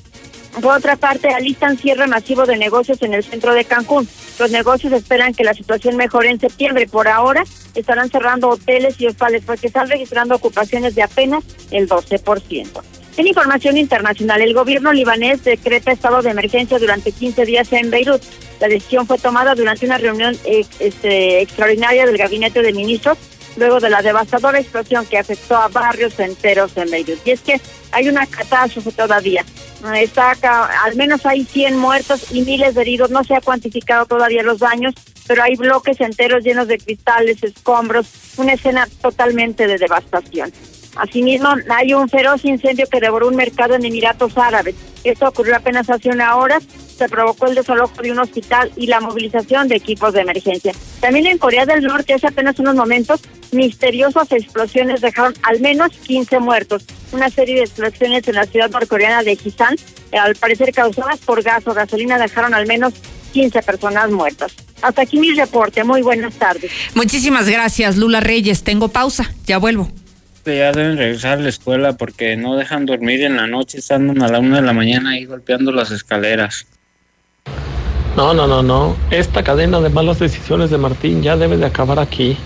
Por 0.61 0.77
otra 0.77 0.97
parte, 0.97 1.29
alistan 1.29 1.79
cierre 1.79 2.07
masivo 2.07 2.45
de 2.45 2.59
negocios 2.59 3.01
en 3.03 3.15
el 3.15 3.25
centro 3.25 3.55
de 3.55 3.65
Cancún. 3.65 4.07
Los 4.39 4.51
negocios 4.51 4.93
esperan 4.93 5.33
que 5.33 5.45
la 5.45 5.55
situación 5.55 5.97
mejore 5.97 6.29
en 6.31 6.41
septiembre. 6.41 6.87
Por 6.87 7.09
ahora 7.09 7.45
estarán 7.75 8.11
cerrando 8.11 8.51
hoteles 8.51 9.01
y 9.01 9.07
hostales 9.07 9.43
porque 9.47 9.69
están 9.69 9.89
registrando 9.89 10.35
ocupaciones 10.35 10.95
de 10.95 11.03
apenas 11.03 11.43
el 11.71 11.89
12%. 11.89 12.83
En 13.17 13.27
información 13.27 13.77
internacional, 13.77 14.41
el 14.41 14.55
gobierno 14.55 14.93
libanés 14.93 15.45
decreta 15.45 15.93
estado 15.93 16.23
de 16.23 16.31
emergencia 16.31 16.79
durante 16.79 17.13
15 17.13 17.45
días 17.45 17.73
en 17.73 17.91
Beirut. 17.91 18.23
La 18.61 18.69
decisión 18.69 19.07
fue 19.07 19.19
tomada 19.19 19.55
durante 19.55 19.87
una 19.87 19.99
reunión 19.99 20.37
eh, 20.45 20.65
este, 20.81 21.43
extraordinaria 21.43 22.07
del 22.07 22.17
Gabinete 22.17 22.63
de 22.63 22.73
Ministros 22.73 23.19
luego 23.57 23.81
de 23.81 23.91
la 23.91 24.03
devastadora 24.03 24.59
explosión 24.59 25.07
que 25.07 25.19
afectó 25.19 25.57
a 25.57 25.69
barrios 25.69 26.19
enteros 26.19 26.77
en 26.77 26.91
Beirut. 26.91 27.19
Y 27.27 27.33
es 27.33 27.41
que 27.41 27.61
hay 27.93 28.09
una 28.09 28.27
catástrofe 28.27 28.93
todavía. 28.93 29.45
Está 29.95 30.31
acá, 30.31 30.71
al 30.85 30.95
menos 30.95 31.27
hay 31.27 31.45
100 31.45 31.77
muertos 31.77 32.31
y 32.31 32.43
miles 32.43 32.75
de 32.75 32.83
heridos. 32.83 33.11
No 33.11 33.25
se 33.25 33.35
ha 33.35 33.41
cuantificado 33.41 34.07
todavía 34.07 34.43
los 34.43 34.61
daños, 34.61 34.95
pero 35.27 35.43
hay 35.43 35.57
bloques 35.57 36.01
enteros 36.01 36.45
llenos 36.45 36.69
de 36.69 36.79
cristales, 36.79 37.43
escombros, 37.43 38.07
una 38.37 38.53
escena 38.53 38.89
totalmente 39.01 39.67
de 39.67 39.79
devastación. 39.79 40.53
Asimismo, 40.97 41.49
hay 41.71 41.95
un 41.95 42.09
feroz 42.09 42.45
incendio 42.45 42.87
que 42.87 43.01
devoró 43.01 43.29
un 43.29 43.37
mercado 43.37 43.75
en 43.75 43.85
Emiratos 43.85 44.37
Árabes. 44.37 44.75
Esto 45.05 45.27
ocurrió 45.27 45.57
apenas 45.57 45.89
hace 45.89 46.11
una 46.11 46.37
hora. 46.37 46.61
Se 46.61 47.09
provocó 47.09 47.47
el 47.47 47.55
desalojo 47.55 48.03
de 48.03 48.13
un 48.13 48.19
hospital 48.19 48.71
y 48.77 48.87
la 48.87 49.01
movilización 49.01 49.69
de 49.69 49.77
equipos 49.77 50.13
de 50.13 50.21
emergencia. 50.21 50.73
También 51.01 51.27
en 51.27 51.39
Corea 51.39 51.65
del 51.65 51.83
Norte, 51.83 52.15
hace 52.15 52.29
apenas 52.29 52.59
unos 52.59 52.77
momentos, 52.77 53.21
misteriosas 53.53 54.31
explosiones 54.33 55.01
dejaron 55.01 55.35
al 55.43 55.61
menos 55.61 55.93
15 55.93 56.39
muertos. 56.39 56.85
Una 57.13 57.31
serie 57.31 57.57
de 57.57 57.63
explosiones 57.63 58.29
en 58.29 58.35
la 58.35 58.45
ciudad 58.45 58.71
norcoreana 58.71 59.23
de 59.23 59.37
Jisan, 59.37 59.75
eh, 60.13 60.19
al 60.19 60.37
parecer 60.37 60.73
causadas 60.73 61.19
por 61.21 61.43
gas 61.43 61.67
o 61.67 61.75
gasolina, 61.75 62.19
dejaron 62.19 62.55
al 62.55 62.67
menos 62.67 62.93
15 63.33 63.63
personas 63.63 64.11
muertas. 64.11 64.53
Hasta 64.83 65.03
aquí 65.03 65.19
mi 65.19 65.33
reporte. 65.33 65.85
Muy 65.85 66.03
buenas 66.03 66.35
tardes. 66.35 66.71
Muchísimas 66.95 67.49
gracias, 67.49 67.97
Lula 67.97 68.21
Reyes. 68.21 68.63
Tengo 68.63 68.89
pausa. 68.89 69.33
Ya 69.47 69.59
vuelvo 69.59 69.91
ya 70.45 70.73
deben 70.73 70.97
regresar 70.97 71.39
a 71.39 71.43
la 71.43 71.49
escuela 71.49 71.93
porque 71.95 72.37
no 72.37 72.57
dejan 72.57 72.87
dormir 72.87 73.23
en 73.23 73.37
la 73.37 73.47
noche, 73.47 73.79
están 73.79 74.21
a 74.23 74.29
la 74.29 74.39
una 74.39 74.57
de 74.57 74.63
la 74.63 74.73
mañana 74.73 75.11
ahí 75.11 75.25
golpeando 75.25 75.73
las 75.73 75.91
escaleras. 75.91 76.67
No, 78.17 78.35
no, 78.35 78.47
no, 78.47 78.63
no. 78.63 78.97
Esta 79.11 79.43
cadena 79.43 79.81
de 79.81 79.89
malas 79.89 80.19
decisiones 80.19 80.71
de 80.71 80.79
Martín 80.79 81.23
ya 81.23 81.37
debe 81.37 81.57
de 81.57 81.67
acabar 81.67 81.99
aquí. 81.99 82.37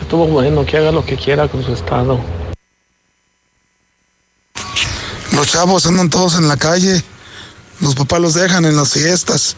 Estuvo 0.00 0.26
bueno 0.26 0.64
que 0.66 0.78
haga 0.78 0.90
lo 0.90 1.04
que 1.04 1.16
quiera 1.16 1.46
con 1.48 1.62
su 1.62 1.72
estado. 1.72 2.18
Los 5.32 5.46
chavos 5.46 5.86
andan 5.86 6.10
todos 6.10 6.36
en 6.38 6.48
la 6.48 6.56
calle. 6.56 7.02
Los 7.80 7.94
papás 7.94 8.20
los 8.20 8.34
dejan 8.34 8.64
en 8.64 8.76
las 8.76 8.92
fiestas. 8.92 9.54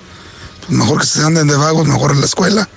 Pues 0.67 0.73
mejor 0.73 1.01
que 1.01 1.07
se 1.07 1.23
anden 1.25 1.47
de 1.47 1.57
vagos, 1.57 1.87
mejor 1.87 2.11
en 2.11 2.21
la 2.21 2.27
escuela. 2.27 2.69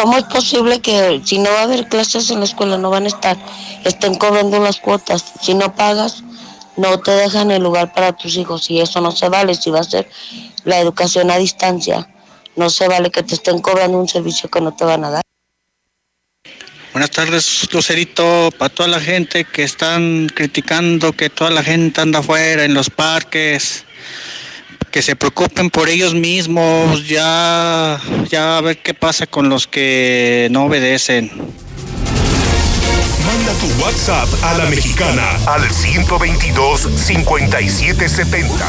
¿Cómo 0.00 0.16
es 0.16 0.24
posible 0.24 0.80
que 0.80 1.20
si 1.26 1.36
no 1.36 1.50
va 1.50 1.60
a 1.60 1.62
haber 1.64 1.86
clases 1.86 2.30
en 2.30 2.38
la 2.38 2.46
escuela, 2.46 2.78
no 2.78 2.88
van 2.88 3.04
a 3.04 3.08
estar, 3.08 3.36
estén 3.84 4.14
cobrando 4.14 4.58
las 4.58 4.80
cuotas? 4.80 5.22
Si 5.42 5.52
no 5.52 5.74
pagas, 5.74 6.24
no 6.78 7.00
te 7.00 7.10
dejan 7.10 7.50
el 7.50 7.62
lugar 7.62 7.92
para 7.92 8.16
tus 8.16 8.38
hijos 8.38 8.70
y 8.70 8.80
eso 8.80 9.02
no 9.02 9.12
se 9.12 9.28
vale 9.28 9.54
si 9.54 9.68
va 9.68 9.80
a 9.80 9.84
ser 9.84 10.08
la 10.64 10.78
educación 10.78 11.30
a 11.30 11.36
distancia. 11.36 12.08
No 12.56 12.70
se 12.70 12.88
vale 12.88 13.10
que 13.10 13.22
te 13.22 13.34
estén 13.34 13.58
cobrando 13.58 13.98
un 13.98 14.08
servicio 14.08 14.48
que 14.48 14.62
no 14.62 14.74
te 14.74 14.86
van 14.86 15.04
a 15.04 15.10
dar. 15.10 15.22
Buenas 16.94 17.10
tardes, 17.10 17.68
Lucerito, 17.70 18.50
para 18.56 18.74
toda 18.74 18.88
la 18.88 19.00
gente 19.00 19.44
que 19.44 19.64
están 19.64 20.30
criticando 20.34 21.12
que 21.12 21.28
toda 21.28 21.50
la 21.50 21.62
gente 21.62 22.00
anda 22.00 22.20
afuera 22.20 22.64
en 22.64 22.72
los 22.72 22.88
parques 22.88 23.84
que 24.90 25.02
se 25.02 25.16
preocupen 25.16 25.70
por 25.70 25.88
ellos 25.88 26.14
mismos, 26.14 27.06
ya, 27.08 28.00
ya 28.28 28.58
a 28.58 28.60
ver 28.60 28.78
qué 28.78 28.94
pasa 28.94 29.26
con 29.26 29.48
los 29.48 29.66
que 29.66 30.48
no 30.50 30.64
obedecen. 30.64 31.30
Manda 33.30 33.52
tu 33.60 33.66
WhatsApp 33.80 34.28
a 34.42 34.54
la 34.54 34.66
mexicana 34.66 35.38
al 35.46 35.70
122 35.70 36.88
5770. 36.96 38.66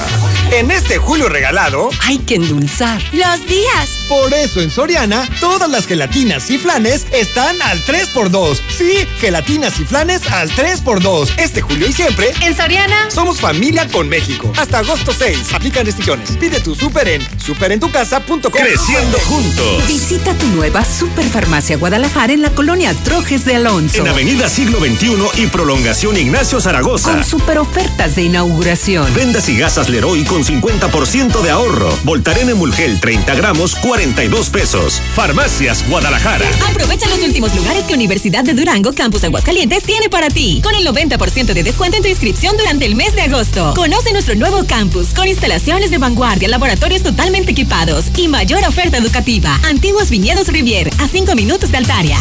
En 0.51 0.69
este 0.69 0.99
julio 0.99 1.29
regalado, 1.29 1.89
hay 2.03 2.19
que 2.19 2.35
endulzar 2.35 3.01
los 3.11 3.47
días. 3.47 3.89
Por 4.07 4.31
eso 4.35 4.61
en 4.61 4.69
Soriana, 4.69 5.27
todas 5.39 5.67
las 5.67 5.87
gelatinas 5.87 6.51
y 6.51 6.59
flanes 6.59 7.07
están 7.11 7.59
al 7.63 7.83
3x2. 7.85 8.59
Sí, 8.77 9.07
gelatinas 9.19 9.79
y 9.79 9.85
flanes 9.85 10.29
al 10.29 10.51
3x2. 10.51 11.29
Este 11.37 11.61
julio 11.61 11.87
y 11.87 11.93
siempre, 11.93 12.31
en 12.41 12.55
Soriana, 12.55 13.09
somos 13.09 13.39
familia 13.39 13.87
con 13.87 14.09
México. 14.09 14.53
Hasta 14.57 14.79
agosto 14.79 15.11
6. 15.11 15.53
Aplican 15.55 15.87
restricciones. 15.87 16.37
Pide 16.37 16.59
tu 16.59 16.75
super 16.75 17.07
en 17.07 17.27
superentucasa.com. 17.39 18.51
Creciendo 18.51 19.17
juntos. 19.21 19.87
Visita 19.87 20.35
tu 20.35 20.45
nueva 20.47 20.85
Superfarmacia 20.85 21.77
Guadalajara 21.77 22.33
en 22.33 22.43
la 22.43 22.51
colonia 22.51 22.93
Trojes 23.03 23.43
de 23.45 23.55
Alonso. 23.55 23.97
En 23.97 24.07
Avenida 24.07 24.50
Siglo 24.51 24.79
XXI 24.81 25.41
y 25.41 25.47
Prolongación 25.47 26.17
Ignacio 26.17 26.59
Zaragoza. 26.59 27.13
Con 27.13 27.23
super 27.23 27.57
ofertas 27.57 28.17
de 28.17 28.23
inauguración. 28.23 29.11
Vendas 29.13 29.47
y 29.47 29.57
gasas 29.57 29.87
Leroy 29.87 30.25
con 30.25 30.43
50% 30.43 31.41
de 31.41 31.49
ahorro. 31.49 31.89
Voltaren 32.03 32.49
Emulgel 32.49 32.99
30 32.99 33.33
gramos, 33.35 33.75
42 33.75 34.49
pesos. 34.49 35.01
Farmacias 35.15 35.87
Guadalajara. 35.87 36.45
Aprovecha 36.69 37.07
los 37.07 37.19
últimos 37.19 37.55
lugares 37.55 37.85
que 37.85 37.93
Universidad 37.93 38.43
de 38.43 38.53
Durango 38.53 38.91
Campus 38.91 39.23
Aguascalientes 39.23 39.83
tiene 39.83 40.09
para 40.09 40.27
ti. 40.27 40.59
Con 40.61 40.75
el 40.75 40.85
90% 40.85 41.53
de 41.53 41.63
descuento 41.63 41.95
en 41.95 42.03
tu 42.03 42.09
inscripción 42.09 42.57
durante 42.57 42.85
el 42.85 42.95
mes 42.95 43.15
de 43.15 43.21
agosto. 43.21 43.73
Conoce 43.73 44.11
nuestro 44.11 44.35
nuevo 44.35 44.65
campus 44.67 45.13
con 45.13 45.29
instalaciones 45.29 45.91
de 45.91 45.97
vanguardia, 45.97 46.49
laboratorios 46.49 47.03
totalmente 47.03 47.51
equipados 47.51 48.07
y 48.17 48.27
mayor 48.27 48.65
oferta 48.67 48.97
educativa. 48.97 49.57
Antiguos 49.63 50.09
Viñedos 50.09 50.49
Rivier, 50.49 50.89
a 50.99 51.07
5 51.07 51.35
minutos 51.35 51.71
de 51.71 51.77
Altaria. 51.77 52.17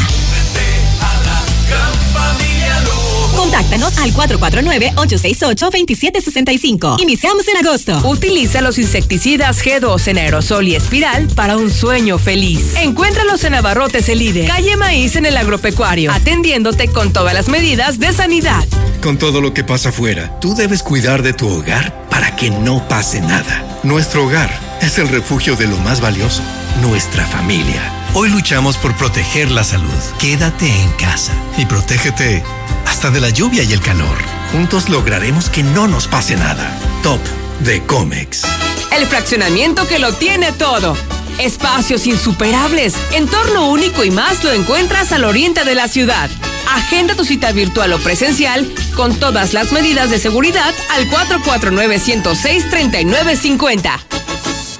Contáctanos 3.50 3.98
al 3.98 4.14
449-868-2765. 4.14 7.00
Iniciamos 7.00 7.48
en 7.48 7.56
agosto. 7.56 7.98
Utiliza 8.08 8.60
los 8.60 8.78
insecticidas 8.78 9.64
G2 9.64 10.06
en 10.08 10.18
aerosol 10.18 10.68
y 10.68 10.76
espiral 10.76 11.26
para 11.34 11.56
un 11.56 11.70
sueño 11.70 12.18
feliz. 12.18 12.74
Encuéntralos 12.76 13.42
en 13.44 13.54
Abarrotes 13.54 14.08
El 14.08 14.20
Líder, 14.20 14.46
calle 14.46 14.76
Maíz 14.76 15.16
en 15.16 15.26
el 15.26 15.36
agropecuario, 15.36 16.12
atendiéndote 16.12 16.88
con 16.88 17.12
todas 17.12 17.34
las 17.34 17.48
medidas 17.48 17.98
de 17.98 18.12
sanidad. 18.12 18.64
Con 19.02 19.18
todo 19.18 19.40
lo 19.40 19.52
que 19.52 19.64
pasa 19.64 19.88
afuera, 19.88 20.38
tú 20.40 20.54
debes 20.54 20.82
cuidar 20.82 21.22
de 21.22 21.32
tu 21.32 21.48
hogar 21.48 22.08
para 22.08 22.36
que 22.36 22.50
no 22.50 22.86
pase 22.88 23.20
nada. 23.20 23.80
Nuestro 23.82 24.26
hogar 24.26 24.50
es 24.80 24.98
el 24.98 25.08
refugio 25.08 25.56
de 25.56 25.66
lo 25.66 25.76
más 25.78 26.00
valioso, 26.00 26.42
nuestra 26.82 27.26
familia. 27.26 27.99
Hoy 28.12 28.28
luchamos 28.28 28.76
por 28.76 28.96
proteger 28.96 29.52
la 29.52 29.62
salud. 29.62 29.88
Quédate 30.18 30.66
en 30.66 30.90
casa 30.92 31.32
y 31.56 31.66
protégete 31.66 32.42
hasta 32.84 33.12
de 33.12 33.20
la 33.20 33.30
lluvia 33.30 33.62
y 33.62 33.72
el 33.72 33.80
calor. 33.80 34.18
Juntos 34.50 34.88
lograremos 34.88 35.48
que 35.48 35.62
no 35.62 35.86
nos 35.86 36.08
pase 36.08 36.34
nada. 36.34 36.76
Top 37.04 37.20
de 37.60 37.84
Comex. 37.84 38.42
El 38.90 39.06
fraccionamiento 39.06 39.86
que 39.86 40.00
lo 40.00 40.12
tiene 40.12 40.50
todo. 40.50 40.96
Espacios 41.38 42.08
insuperables, 42.08 42.96
entorno 43.12 43.70
único 43.70 44.02
y 44.02 44.10
más 44.10 44.42
lo 44.42 44.52
encuentras 44.52 45.12
al 45.12 45.22
oriente 45.22 45.64
de 45.64 45.76
la 45.76 45.86
ciudad. 45.86 46.28
Agenda 46.68 47.14
tu 47.14 47.24
cita 47.24 47.52
virtual 47.52 47.92
o 47.92 48.00
presencial 48.00 48.68
con 48.96 49.14
todas 49.14 49.52
las 49.52 49.70
medidas 49.70 50.10
de 50.10 50.18
seguridad 50.18 50.74
al 50.90 51.08
449-106-3950. 51.08 54.00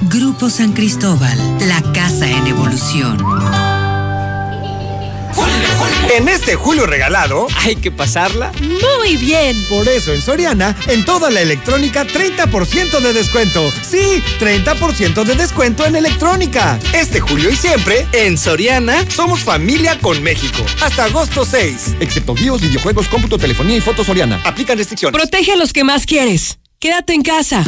Grupo 0.03 0.49
San 0.49 0.73
Cristóbal, 0.73 1.39
la 1.69 1.83
casa 1.93 2.27
en 2.27 2.47
evolución. 2.47 3.19
En 6.17 6.29
este 6.29 6.57
julio 6.57 6.87
regalado, 6.87 7.47
hay 7.59 7.77
que 7.77 7.91
pasarla 7.91 8.51
muy 8.61 9.17
bien. 9.19 9.57
Por 9.69 9.87
eso 9.89 10.13
en 10.13 10.23
Soriana, 10.23 10.75
en 10.89 11.05
toda 11.05 11.31
la 11.31 11.43
electrónica, 11.43 12.07
30% 12.07 13.01
de 13.01 13.13
descuento. 13.13 13.71
Sí, 13.83 14.23
30% 14.41 15.23
de 15.23 15.35
descuento 15.35 15.85
en 15.85 15.95
electrónica. 15.95 16.79
Este 16.95 17.21
julio 17.21 17.51
y 17.51 17.57
siempre, 17.57 18.07
en 18.13 18.39
Soriana, 18.39 19.05
somos 19.11 19.41
familia 19.41 19.99
con 20.01 20.23
México. 20.23 20.65
Hasta 20.83 21.05
agosto 21.05 21.45
6. 21.45 21.97
Excepto 22.01 22.35
bios, 22.35 22.63
videojuegos, 22.63 23.07
cómputo, 23.07 23.39
telefonía 23.39 23.77
y 23.77 23.81
fotos 23.83 24.07
Soriana. 24.07 24.41
Aplican 24.45 24.79
restricciones. 24.79 25.17
Protege 25.21 25.53
a 25.53 25.57
los 25.57 25.73
que 25.73 25.85
más 25.85 26.07
quieres. 26.07 26.59
Quédate 26.81 27.13
en 27.13 27.23
casa. 27.23 27.65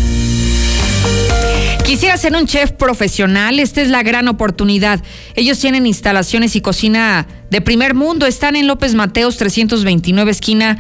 Quisiera 1.86 2.18
ser 2.18 2.36
un 2.36 2.46
chef 2.46 2.72
profesional, 2.72 3.60
esta 3.60 3.82
es 3.82 3.90
la 3.90 4.04
gran 4.04 4.28
oportunidad. 4.28 5.02
Ellos 5.36 5.60
tienen 5.60 5.88
instalaciones 5.88 6.56
y 6.56 6.62
cocina 6.62 7.26
de 7.50 7.62
primer 7.62 7.96
mundo, 7.96 8.28
están 8.28 8.56
en 8.56 8.68
López 8.68 8.94
Mateos 8.94 9.38
329 9.38 10.30
esquina 10.30 10.78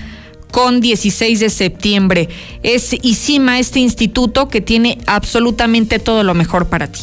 con 0.52 0.82
16 0.82 1.40
de 1.40 1.50
septiembre. 1.50 2.30
Es 2.64 2.94
ICIMA, 2.94 3.60
este 3.60 3.80
instituto 3.80 4.50
que 4.50 4.62
tiene 4.62 5.00
absolutamente 5.08 6.00
todo 6.00 6.24
lo 6.24 6.36
mejor 6.36 6.68
para 6.68 6.88
ti. 6.88 7.02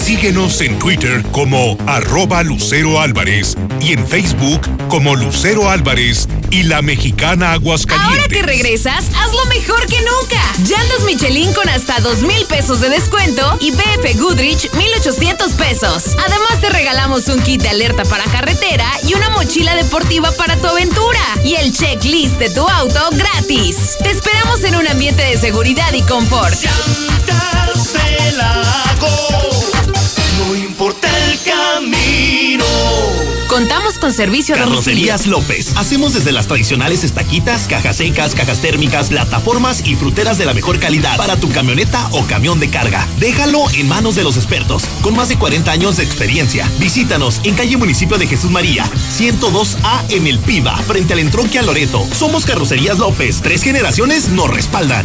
Síguenos 0.00 0.60
en 0.62 0.78
Twitter 0.78 1.22
como 1.30 1.76
arroba 1.86 2.42
Lucero 2.42 3.00
Álvarez 3.00 3.54
y 3.80 3.92
en 3.92 4.08
Facebook 4.08 4.60
como 4.88 5.14
Lucero 5.14 5.70
Álvarez 5.70 6.26
y 6.50 6.64
la 6.64 6.82
mexicana 6.82 7.52
Aguascalientes. 7.52 8.10
Ahora 8.10 8.28
que 8.28 8.42
regresas, 8.42 9.04
hazlo 9.14 9.44
mejor 9.46 9.86
que 9.86 9.98
nunca. 10.00 10.42
Llantas 10.66 11.02
Michelin 11.04 11.52
con 11.52 11.68
hasta 11.68 12.00
dos 12.00 12.22
mil 12.22 12.44
pesos 12.46 12.80
de 12.80 12.88
descuento 12.88 13.58
y 13.60 13.70
BF 13.70 14.18
Goodrich 14.18 14.72
1800 14.72 15.52
pesos. 15.52 16.16
Además 16.18 16.60
te 16.60 16.70
regalamos 16.70 17.28
un 17.28 17.40
kit 17.42 17.62
de 17.62 17.68
alerta 17.68 18.04
para 18.04 18.24
carretera 18.24 18.86
y 19.06 19.14
una 19.14 19.30
mochila 19.30 19.76
deportiva 19.76 20.32
para 20.32 20.56
tu 20.56 20.66
aventura. 20.66 21.20
Y 21.44 21.54
el 21.54 21.72
checklist 21.72 22.38
de 22.38 22.50
tu 22.50 22.66
auto 22.66 23.10
gratis. 23.12 23.96
Te 24.02 24.10
esperamos 24.10 24.64
en 24.64 24.76
un 24.76 24.88
ambiente 24.88 25.22
de 25.22 25.36
seguridad 25.36 25.92
y 25.92 26.02
confort. 26.02 26.56
No 28.40 29.59
importa 30.80 31.08
el 31.26 31.38
camino. 31.42 32.64
Contamos 33.48 33.98
con 33.98 34.14
servicio 34.14 34.54
domicilio. 34.54 34.80
Carrocerías 34.80 35.26
López. 35.26 35.76
Hacemos 35.76 36.14
desde 36.14 36.32
las 36.32 36.46
tradicionales 36.46 37.04
estaquitas, 37.04 37.66
cajas 37.68 37.96
secas, 37.96 38.34
cajas 38.34 38.62
térmicas, 38.62 39.10
plataformas 39.10 39.86
y 39.86 39.94
fruteras 39.96 40.38
de 40.38 40.46
la 40.46 40.54
mejor 40.54 40.78
calidad 40.78 41.18
para 41.18 41.36
tu 41.36 41.50
camioneta 41.50 42.08
o 42.12 42.24
camión 42.24 42.60
de 42.60 42.70
carga. 42.70 43.06
Déjalo 43.18 43.68
en 43.74 43.88
manos 43.88 44.14
de 44.14 44.22
los 44.22 44.38
expertos, 44.38 44.84
con 45.02 45.14
más 45.14 45.28
de 45.28 45.36
40 45.36 45.70
años 45.70 45.98
de 45.98 46.04
experiencia. 46.04 46.66
Visítanos 46.78 47.42
en 47.44 47.56
calle 47.56 47.76
Municipio 47.76 48.16
de 48.16 48.26
Jesús 48.26 48.50
María, 48.50 48.86
102A 49.10 50.04
en 50.08 50.26
El 50.28 50.38
Piba, 50.38 50.78
frente 50.78 51.12
al 51.12 51.18
entronque 51.18 51.58
a 51.58 51.62
Loreto. 51.62 52.08
Somos 52.14 52.46
Carrocerías 52.46 52.98
López. 52.98 53.42
Tres 53.42 53.62
generaciones 53.62 54.30
nos 54.30 54.48
respaldan. 54.48 55.04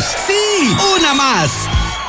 ¡Sí! 0.00 0.74
¡Una 0.96 1.12
más! 1.12 1.50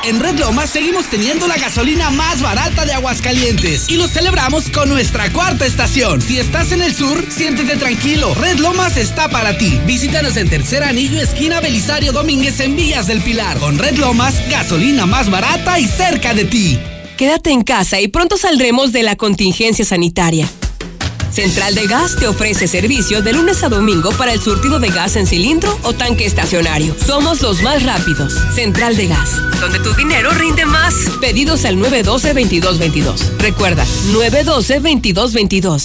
En 0.04 0.20
Red 0.20 0.38
Lomas 0.38 0.70
seguimos 0.70 1.06
teniendo 1.06 1.46
la 1.48 1.56
gasolina 1.56 2.10
más 2.10 2.42
barata 2.42 2.84
de 2.84 2.92
Aguascalientes 2.92 3.88
y 3.88 3.96
lo 3.96 4.06
celebramos 4.06 4.70
con 4.70 4.88
nuestra 4.88 5.32
cuarta 5.32 5.66
estación. 5.66 6.20
Si 6.20 6.38
estás 6.38 6.72
en 6.72 6.82
el 6.82 6.94
sur, 6.94 7.24
siéntete 7.30 7.76
tranquilo. 7.76 8.34
Red 8.34 8.58
Lomas 8.58 8.96
está 8.96 9.28
para 9.28 9.56
ti. 9.56 9.80
Visítanos 9.86 10.36
en 10.36 10.48
Tercer 10.48 10.82
Anillo, 10.82 11.20
esquina 11.20 11.60
Belisario 11.60 12.12
Domínguez 12.12 12.60
en 12.60 12.76
Villas 12.76 13.06
del 13.06 13.22
Pilar. 13.22 13.58
Con 13.58 13.78
Red 13.78 13.96
Lomas, 13.96 14.34
gasolina 14.50 15.06
más 15.06 15.30
barata 15.30 15.78
y 15.78 15.86
cerca 15.86 16.34
de 16.34 16.44
ti. 16.44 16.78
Quédate 17.16 17.50
en 17.50 17.62
casa 17.62 18.00
y 18.00 18.08
pronto 18.08 18.36
saldremos 18.36 18.92
de 18.92 19.04
la 19.04 19.16
contingencia 19.16 19.84
sanitaria. 19.84 20.48
Central 21.34 21.74
de 21.74 21.88
Gas 21.88 22.14
te 22.14 22.28
ofrece 22.28 22.68
servicio 22.68 23.20
de 23.20 23.32
lunes 23.32 23.64
a 23.64 23.68
domingo 23.68 24.10
para 24.12 24.32
el 24.32 24.40
surtido 24.40 24.78
de 24.78 24.88
gas 24.88 25.16
en 25.16 25.26
cilindro 25.26 25.76
o 25.82 25.92
tanque 25.92 26.26
estacionario. 26.26 26.94
Somos 27.04 27.42
los 27.42 27.60
más 27.60 27.82
rápidos. 27.82 28.34
Central 28.54 28.96
de 28.96 29.08
Gas, 29.08 29.42
donde 29.60 29.80
tu 29.80 29.92
dinero 29.94 30.30
rinde 30.30 30.64
más. 30.64 30.94
Pedidos 31.20 31.64
al 31.64 31.76
912-2222. 31.78 33.36
Recuerda, 33.38 33.84
912-2222. 34.12 35.82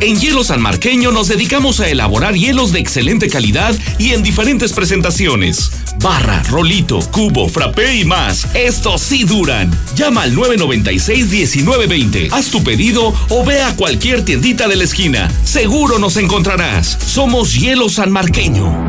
En 0.00 0.16
Hielo 0.16 0.44
San 0.44 0.62
Marqueño 0.62 1.10
nos 1.10 1.26
dedicamos 1.26 1.80
a 1.80 1.88
elaborar 1.88 2.34
hielos 2.34 2.70
de 2.70 2.78
excelente 2.78 3.28
calidad 3.28 3.74
y 3.98 4.12
en 4.12 4.22
diferentes 4.22 4.72
presentaciones. 4.72 5.72
Barra, 6.00 6.42
rolito, 6.48 7.00
cubo, 7.10 7.48
frappé 7.48 7.96
y 7.96 8.04
más. 8.04 8.46
Estos 8.54 9.02
sí 9.02 9.24
duran. 9.24 9.70
Llama 9.96 10.22
al 10.22 10.34
996-1920. 10.36 12.28
Haz 12.32 12.50
tu 12.50 12.62
pedido 12.62 13.12
o 13.28 13.44
ve 13.44 13.60
a 13.62 13.74
cualquier 13.74 14.24
tiendita 14.24 14.68
de 14.68 14.76
la 14.76 14.84
esquina. 14.84 15.28
Seguro 15.44 15.98
nos 15.98 16.16
encontrarás. 16.16 16.96
Somos 17.04 17.54
Hielo 17.54 17.88
San 17.88 18.12
Marqueño. 18.12 18.86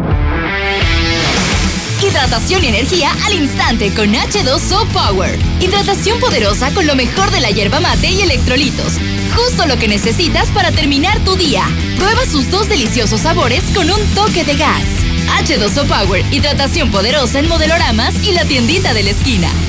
Hidratación 2.01 2.63
y 2.63 2.67
energía 2.67 3.11
al 3.25 3.33
instante 3.33 3.91
con 3.93 4.13
H2O 4.13 4.85
Power. 4.87 5.37
Hidratación 5.59 6.19
poderosa 6.19 6.71
con 6.73 6.87
lo 6.87 6.95
mejor 6.95 7.29
de 7.31 7.41
la 7.41 7.49
hierba 7.49 7.79
mate 7.79 8.11
y 8.11 8.21
electrolitos. 8.21 8.93
Justo 9.35 9.65
lo 9.65 9.77
que 9.77 9.87
necesitas 9.87 10.49
para 10.49 10.71
terminar 10.71 11.19
tu 11.25 11.35
día. 11.35 11.63
Prueba 11.97 12.25
sus 12.25 12.49
dos 12.51 12.69
deliciosos 12.69 13.21
sabores 13.21 13.63
con 13.73 13.89
un 13.89 13.99
toque 14.15 14.43
de 14.43 14.55
gas. 14.55 15.08
H2O 15.37 15.87
Power, 15.87 16.25
hidratación 16.31 16.91
poderosa 16.91 17.39
en 17.39 17.47
modeloramas 17.47 18.13
y 18.25 18.33
la 18.33 18.45
tiendita 18.45 18.93
de 18.93 19.03
la 19.03 19.09
esquina. 19.11 19.68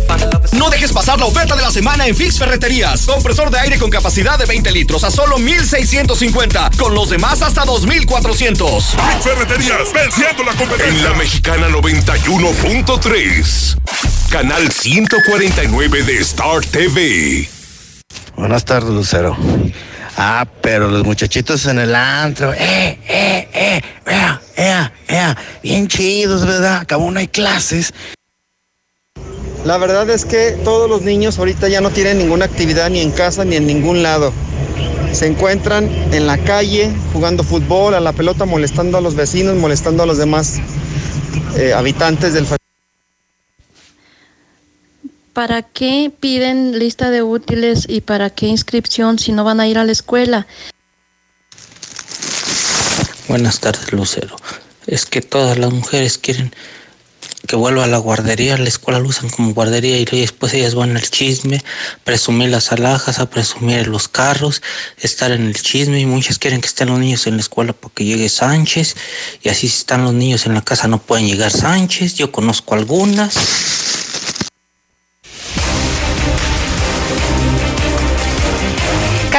No 0.57 0.69
dejes 0.69 0.91
pasar 0.91 1.19
la 1.19 1.25
oferta 1.25 1.55
de 1.55 1.61
la 1.61 1.71
semana 1.71 2.07
en 2.07 2.15
Fix 2.15 2.37
Ferreterías. 2.37 3.05
Compresor 3.05 3.49
de 3.49 3.59
aire 3.59 3.79
con 3.79 3.89
capacidad 3.89 4.37
de 4.37 4.45
20 4.45 4.71
litros 4.71 5.03
a 5.03 5.11
solo 5.11 5.37
1650. 5.39 6.71
Con 6.77 6.93
los 6.93 7.09
demás 7.09 7.41
hasta 7.41 7.65
2400. 7.65 8.85
Fix 8.85 9.23
Ferreterías, 9.23 9.93
venciendo 9.93 10.43
la 10.43 10.53
competencia. 10.53 10.87
En 10.87 11.03
la 11.03 11.13
mexicana 11.13 11.69
91.3. 11.69 13.77
Canal 14.29 14.71
149 14.71 16.03
de 16.03 16.17
Star 16.19 16.61
TV. 16.65 17.49
Buenas 18.35 18.65
tardes, 18.65 18.89
Lucero. 18.89 19.37
Ah, 20.17 20.45
pero 20.61 20.89
los 20.89 21.05
muchachitos 21.05 21.65
en 21.65 21.79
el 21.79 21.95
antro, 21.95 22.53
eh, 22.53 22.99
eh, 23.07 23.47
eh, 23.53 23.81
ea, 24.05 24.41
ea, 24.55 24.91
ea, 25.07 25.37
bien 25.63 25.87
chidos, 25.87 26.45
¿verdad? 26.45 26.81
Acabó 26.81 27.09
no 27.09 27.19
hay 27.19 27.27
clases. 27.27 27.93
La 29.65 29.77
verdad 29.77 30.09
es 30.09 30.25
que 30.25 30.57
todos 30.63 30.89
los 30.89 31.03
niños 31.03 31.37
ahorita 31.37 31.67
ya 31.67 31.81
no 31.81 31.91
tienen 31.91 32.17
ninguna 32.17 32.45
actividad 32.45 32.89
ni 32.89 32.99
en 32.99 33.11
casa 33.11 33.45
ni 33.45 33.55
en 33.55 33.67
ningún 33.67 34.01
lado. 34.01 34.33
Se 35.11 35.27
encuentran 35.27 35.87
en 36.13 36.25
la 36.25 36.37
calle 36.39 36.91
jugando 37.13 37.43
fútbol, 37.43 37.93
a 37.93 37.99
la 37.99 38.11
pelota, 38.13 38.45
molestando 38.45 38.97
a 38.97 39.01
los 39.01 39.13
vecinos, 39.15 39.55
molestando 39.55 40.01
a 40.01 40.05
los 40.07 40.17
demás 40.17 40.59
eh, 41.57 41.73
habitantes 41.73 42.33
del 42.33 42.47
¿Para 45.33 45.61
qué 45.61 46.11
piden 46.19 46.77
lista 46.77 47.09
de 47.09 47.21
útiles 47.21 47.85
y 47.87 48.01
para 48.01 48.31
qué 48.31 48.47
inscripción 48.47 49.19
si 49.19 49.31
no 49.31 49.43
van 49.43 49.59
a 49.59 49.67
ir 49.67 49.77
a 49.77 49.83
la 49.83 49.91
escuela? 49.91 50.47
Buenas 53.27 53.59
tardes, 53.59 53.93
Lucero. 53.93 54.35
Es 54.87 55.05
que 55.05 55.21
todas 55.21 55.57
las 55.57 55.71
mujeres 55.71 56.17
quieren 56.17 56.51
que 57.47 57.55
vuelva 57.55 57.83
a 57.83 57.87
la 57.87 57.97
guardería, 57.97 58.57
la 58.57 58.67
escuela 58.67 58.99
lo 58.99 59.09
usan 59.09 59.29
como 59.29 59.53
guardería 59.53 59.97
y 59.97 60.05
después 60.05 60.53
ellas 60.53 60.75
van 60.75 60.95
al 60.95 61.09
chisme, 61.09 61.63
presumir 62.03 62.49
las 62.49 62.71
alhajas, 62.71 63.19
a 63.19 63.29
presumir 63.29 63.87
los 63.87 64.07
carros, 64.07 64.61
estar 64.97 65.31
en 65.31 65.47
el 65.47 65.61
chisme 65.61 65.99
y 65.99 66.05
muchas 66.05 66.39
quieren 66.39 66.61
que 66.61 66.67
estén 66.67 66.89
los 66.89 66.99
niños 66.99 67.27
en 67.27 67.35
la 67.35 67.41
escuela 67.41 67.73
porque 67.73 68.05
llegue 68.05 68.29
Sánchez 68.29 68.95
y 69.41 69.49
así 69.49 69.67
si 69.67 69.77
están 69.79 70.03
los 70.03 70.13
niños 70.13 70.45
en 70.45 70.53
la 70.53 70.61
casa 70.61 70.87
no 70.87 71.01
pueden 71.01 71.27
llegar 71.27 71.51
Sánchez, 71.51 72.15
yo 72.15 72.31
conozco 72.31 72.75
algunas. 72.75 74.10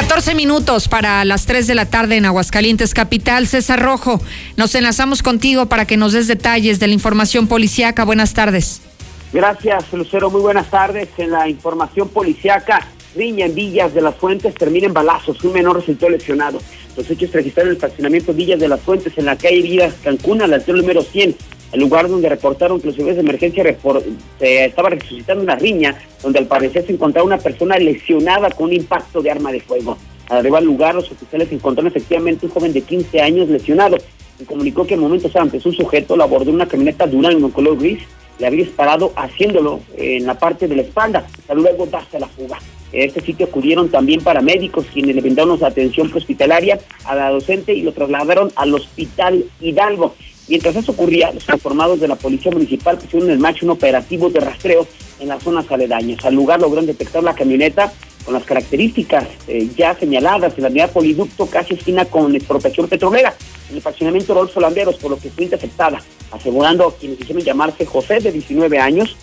14 0.03 0.35
minutos 0.35 0.89
para 0.89 1.23
las 1.23 1.45
3 1.45 1.65
de 1.65 1.75
la 1.75 1.85
tarde 1.85 2.17
en 2.17 2.25
Aguascalientes 2.25 2.93
Capital. 2.93 3.47
César 3.47 3.81
Rojo, 3.81 4.19
nos 4.57 4.75
enlazamos 4.75 5.23
contigo 5.23 5.67
para 5.67 5.85
que 5.85 5.95
nos 5.95 6.11
des 6.11 6.27
detalles 6.27 6.81
de 6.81 6.87
la 6.87 6.93
información 6.93 7.47
policíaca. 7.47 8.03
Buenas 8.03 8.33
tardes. 8.33 8.81
Gracias, 9.31 9.93
Lucero. 9.93 10.29
Muy 10.29 10.41
buenas 10.41 10.69
tardes. 10.69 11.07
En 11.17 11.31
la 11.31 11.47
información 11.47 12.09
policíaca, 12.09 12.85
Riña 13.15 13.45
en 13.45 13.55
Villas 13.55 13.93
de 13.93 14.01
las 14.01 14.15
Fuentes 14.15 14.53
termina 14.55 14.87
en 14.87 14.93
balazos. 14.93 15.43
Un 15.43 15.53
menor 15.53 15.77
resultó 15.77 16.09
lesionado. 16.09 16.59
Los 16.97 17.09
hechos 17.09 17.31
registraron 17.31 17.69
en 17.69 17.71
el 17.71 17.83
estacionamiento 17.83 18.33
Villas 18.33 18.59
de 18.59 18.67
las 18.67 18.81
Fuentes 18.81 19.17
en 19.17 19.25
la 19.25 19.35
calle 19.35 19.61
Villas 19.61 19.93
Cancún, 20.03 20.41
al 20.41 20.53
altura 20.53 20.79
número 20.79 21.01
100 21.01 21.35
el 21.73 21.79
lugar 21.79 22.07
donde 22.07 22.29
reportaron 22.29 22.79
que 22.79 22.87
los 22.87 22.95
servicios 22.95 23.17
de 23.17 23.23
emergencia 23.23 23.63
se 24.39 24.65
estaba 24.65 24.89
resucitando 24.89 25.43
una 25.43 25.55
riña 25.55 25.99
donde 26.21 26.37
al 26.37 26.45
parecer 26.45 26.85
se 26.85 26.93
encontraba 26.93 27.25
una 27.25 27.39
persona 27.39 27.77
lesionada 27.77 28.51
con 28.51 28.67
un 28.67 28.73
impacto 28.73 29.21
de 29.21 29.31
arma 29.31 29.51
de 29.51 29.59
fuego. 29.59 29.97
Al 30.29 30.37
arribar 30.37 30.59
al 30.59 30.67
lugar, 30.67 30.93
los 30.93 31.11
oficiales 31.11 31.51
encontraron 31.51 31.87
efectivamente 31.87 32.45
un 32.45 32.51
joven 32.51 32.73
de 32.73 32.81
15 32.81 33.21
años 33.21 33.49
lesionado. 33.49 33.97
Se 34.37 34.45
comunicó 34.45 34.85
que 34.85 34.95
momentos 34.95 35.35
antes 35.35 35.65
un 35.65 35.73
sujeto 35.73 36.15
lo 36.15 36.23
abordó 36.23 36.51
una 36.51 36.67
camioneta 36.67 37.07
Durango 37.07 37.51
color 37.51 37.77
gris, 37.77 38.03
le 38.37 38.47
había 38.47 38.65
disparado 38.65 39.11
haciéndolo 39.15 39.79
en 39.97 40.27
la 40.27 40.37
parte 40.37 40.67
de 40.67 40.75
la 40.75 40.83
espalda, 40.83 41.25
para 41.47 41.59
luego 41.59 41.87
darse 41.87 42.19
la 42.19 42.27
fuga. 42.27 42.59
En 42.93 43.07
este 43.07 43.21
sitio 43.21 43.47
acudieron 43.47 43.89
también 43.89 44.21
paramédicos 44.21 44.85
quienes 44.93 45.15
le 45.15 45.21
brindaron 45.21 45.61
atención 45.63 46.11
hospitalaria 46.13 46.79
a 47.05 47.15
la 47.15 47.31
docente 47.31 47.73
y 47.73 47.81
lo 47.81 47.91
trasladaron 47.91 48.51
al 48.55 48.73
hospital 48.75 49.45
Hidalgo. 49.59 50.15
Mientras 50.47 50.75
eso 50.75 50.91
ocurría, 50.91 51.31
los 51.31 51.47
informados 51.49 51.99
de 51.99 52.07
la 52.07 52.15
Policía 52.15 52.51
Municipal 52.51 52.97
pusieron 52.99 53.31
en 53.31 53.41
marcha 53.41 53.65
un 53.65 53.71
operativo 53.71 54.29
de 54.29 54.41
rastreo 54.41 54.87
en 55.19 55.29
las 55.29 55.41
zonas 55.41 55.71
aledañas. 55.71 56.23
Al 56.23 56.35
lugar 56.35 56.59
lograron 56.59 56.85
detectar 56.85 57.23
la 57.23 57.33
camioneta 57.33 57.91
con 58.25 58.35
las 58.35 58.43
características 58.43 59.25
eh, 59.47 59.69
ya 59.75 59.95
señaladas 59.95 60.53
en 60.55 60.63
la 60.63 60.69
unidad 60.69 60.91
poliducto 60.91 61.47
casi 61.47 61.73
esquina 61.73 62.05
con 62.05 62.35
expropiación 62.35 62.87
petrolera 62.87 63.33
en 63.69 63.77
el 63.77 63.81
fraccionamiento 63.81 64.33
Rolfo 64.33 64.59
Landeros, 64.59 64.95
por 64.95 65.11
lo 65.11 65.17
que 65.17 65.29
fue 65.29 65.45
interceptada, 65.45 66.01
asegurando 66.31 66.87
a 66.87 66.95
quienes 66.95 67.19
hicieron 67.19 67.43
llamarse 67.43 67.85
José 67.85 68.19
de 68.19 68.31
19 68.31 68.77
años, 68.79 69.17